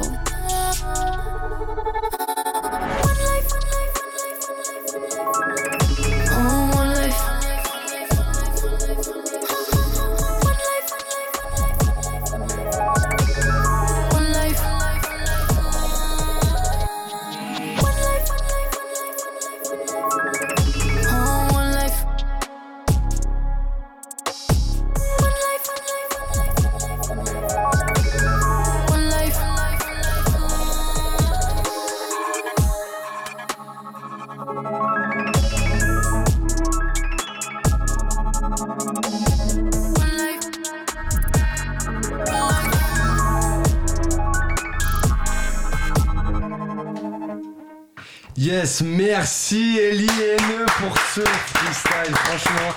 [49.50, 52.14] Merci Ellie Haineux pour ce freestyle.
[52.14, 52.74] Franchement,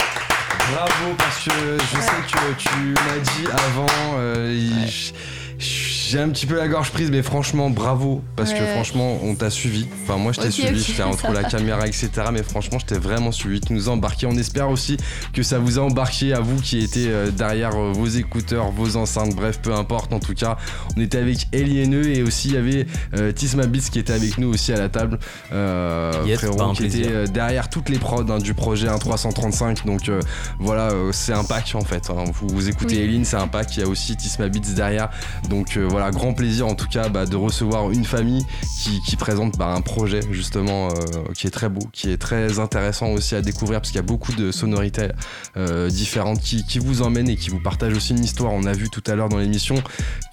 [0.72, 4.16] bravo parce que je sais que tu m'as dit avant.
[4.18, 4.86] euh,
[6.12, 9.50] J'ai un petit peu la gorge prise, mais franchement, bravo parce que franchement, on t'a
[9.50, 9.88] suivi.
[10.04, 12.10] Enfin, moi, je t'ai suivi, ok, j'étais entre la caméra, etc.
[12.34, 13.62] Mais franchement, je t'ai vraiment suivi.
[13.62, 14.26] Tu nous as embarqué.
[14.26, 14.98] On espère aussi
[15.34, 18.98] que ça vous a embarqué à vous qui étiez euh, derrière euh, vos écouteurs, vos
[18.98, 20.12] enceintes, bref, peu importe.
[20.12, 20.58] En tout cas,
[20.98, 24.12] on était avec Ellie Haineux et aussi il y avait euh, Tisma Beats qui était
[24.14, 25.18] avec nous aussi à la table.
[25.54, 27.30] Euh, Yes, frérot, qui était plaisir.
[27.30, 29.86] derrière toutes les prods hein, du projet 1335.
[29.86, 30.20] Donc euh,
[30.60, 32.10] voilà, euh, c'est un pack en fait.
[32.10, 32.26] hein.
[32.34, 33.04] Vous, vous écoutez Oui.
[33.04, 33.76] Eline, c'est un pack.
[33.78, 35.10] Il y a aussi Tisma Beats derrière.
[35.50, 38.44] Donc euh, voilà, grand plaisir en tout cas bah, de recevoir une famille
[38.82, 40.92] qui, qui présente bah, un projet justement euh,
[41.36, 44.08] qui est très beau, qui est très intéressant aussi à découvrir parce qu'il y a
[44.08, 45.10] beaucoup de sonorités
[45.58, 48.52] euh, différentes qui, qui vous emmènent et qui vous partagent aussi une histoire.
[48.52, 49.76] On a vu tout à l'heure dans l'émission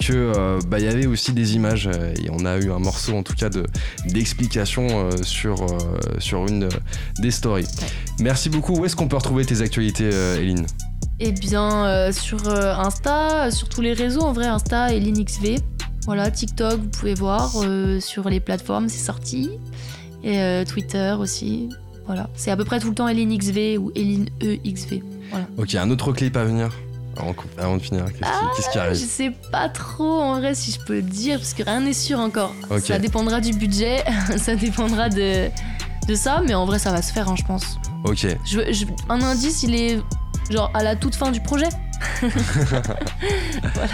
[0.01, 2.79] que euh, bah, il y avait aussi des images euh, et on a eu un
[2.79, 3.67] morceau en tout cas de
[4.07, 5.67] d'explication sur
[6.19, 6.71] sur une
[7.19, 7.69] des stories.
[8.21, 8.73] Merci beaucoup.
[8.73, 10.65] Où est-ce qu'on peut retrouver tes actualités, Eline?
[11.21, 15.01] Eh bien, euh, sur euh, Insta, euh, sur tous les réseaux, en vrai, Insta et
[15.01, 15.57] LinXV.
[16.07, 17.53] Voilà, TikTok, vous pouvez voir.
[17.63, 19.51] euh, sur les plateformes, c'est sorti.
[20.25, 21.69] Et Twitter aussi.
[22.07, 22.29] Voilà.
[22.35, 25.03] C'est à peu près tout le temps ElineXV ou ElineEXV.
[25.59, 26.71] Ok, un autre clip à venir
[27.17, 28.05] avant, avant de finir.
[28.07, 31.03] Qu'est-ce qui, qu'est-ce qui Je arrive sais pas trop en vrai si je peux le
[31.03, 32.53] dire, parce que rien n'est sûr encore.
[32.81, 34.03] Ça dépendra du budget,
[34.39, 35.49] ça dépendra de,
[36.09, 37.77] de ça, mais en vrai, ça va se faire, hein, je pense.
[38.05, 38.27] Ok.
[38.45, 39.99] Je, je- un indice, il est
[40.51, 41.69] genre à la toute fin du projet.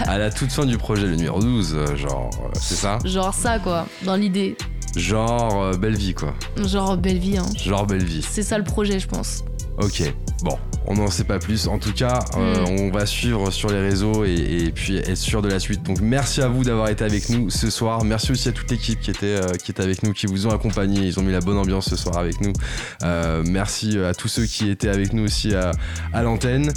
[0.07, 3.33] À la toute fin du projet, le numéro 12, euh, genre, euh, c'est ça Genre
[3.33, 4.55] ça, quoi, dans l'idée.
[4.95, 6.33] Genre euh, belle vie, quoi.
[6.63, 7.45] Genre belle vie, hein.
[7.57, 8.21] Genre belle vie.
[8.27, 9.43] C'est ça le projet, je pense.
[9.77, 10.03] Ok,
[10.43, 10.57] bon,
[10.87, 11.67] on n'en sait pas plus.
[11.67, 12.79] En tout cas, euh, Mm.
[12.79, 15.83] on va suivre sur les réseaux et, et puis être sûr de la suite.
[15.83, 18.05] Donc merci à vous d'avoir été avec nous ce soir.
[18.05, 20.51] Merci aussi à toute l'équipe qui était, euh, qui était avec nous, qui vous ont
[20.51, 21.01] accompagnés.
[21.01, 22.53] Ils ont mis la bonne ambiance ce soir avec nous.
[23.03, 25.71] Euh, merci à tous ceux qui étaient avec nous aussi à,
[26.13, 26.71] à l'antenne.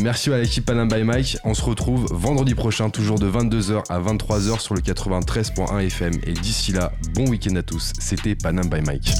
[0.00, 1.38] Merci à l'équipe Panam by Mike.
[1.44, 6.12] On se retrouve vendredi prochain, toujours de 22h à 23h sur le 93.1 FM.
[6.26, 7.92] Et d'ici là, bon week-end à tous.
[8.00, 9.12] C'était Panam by Mike.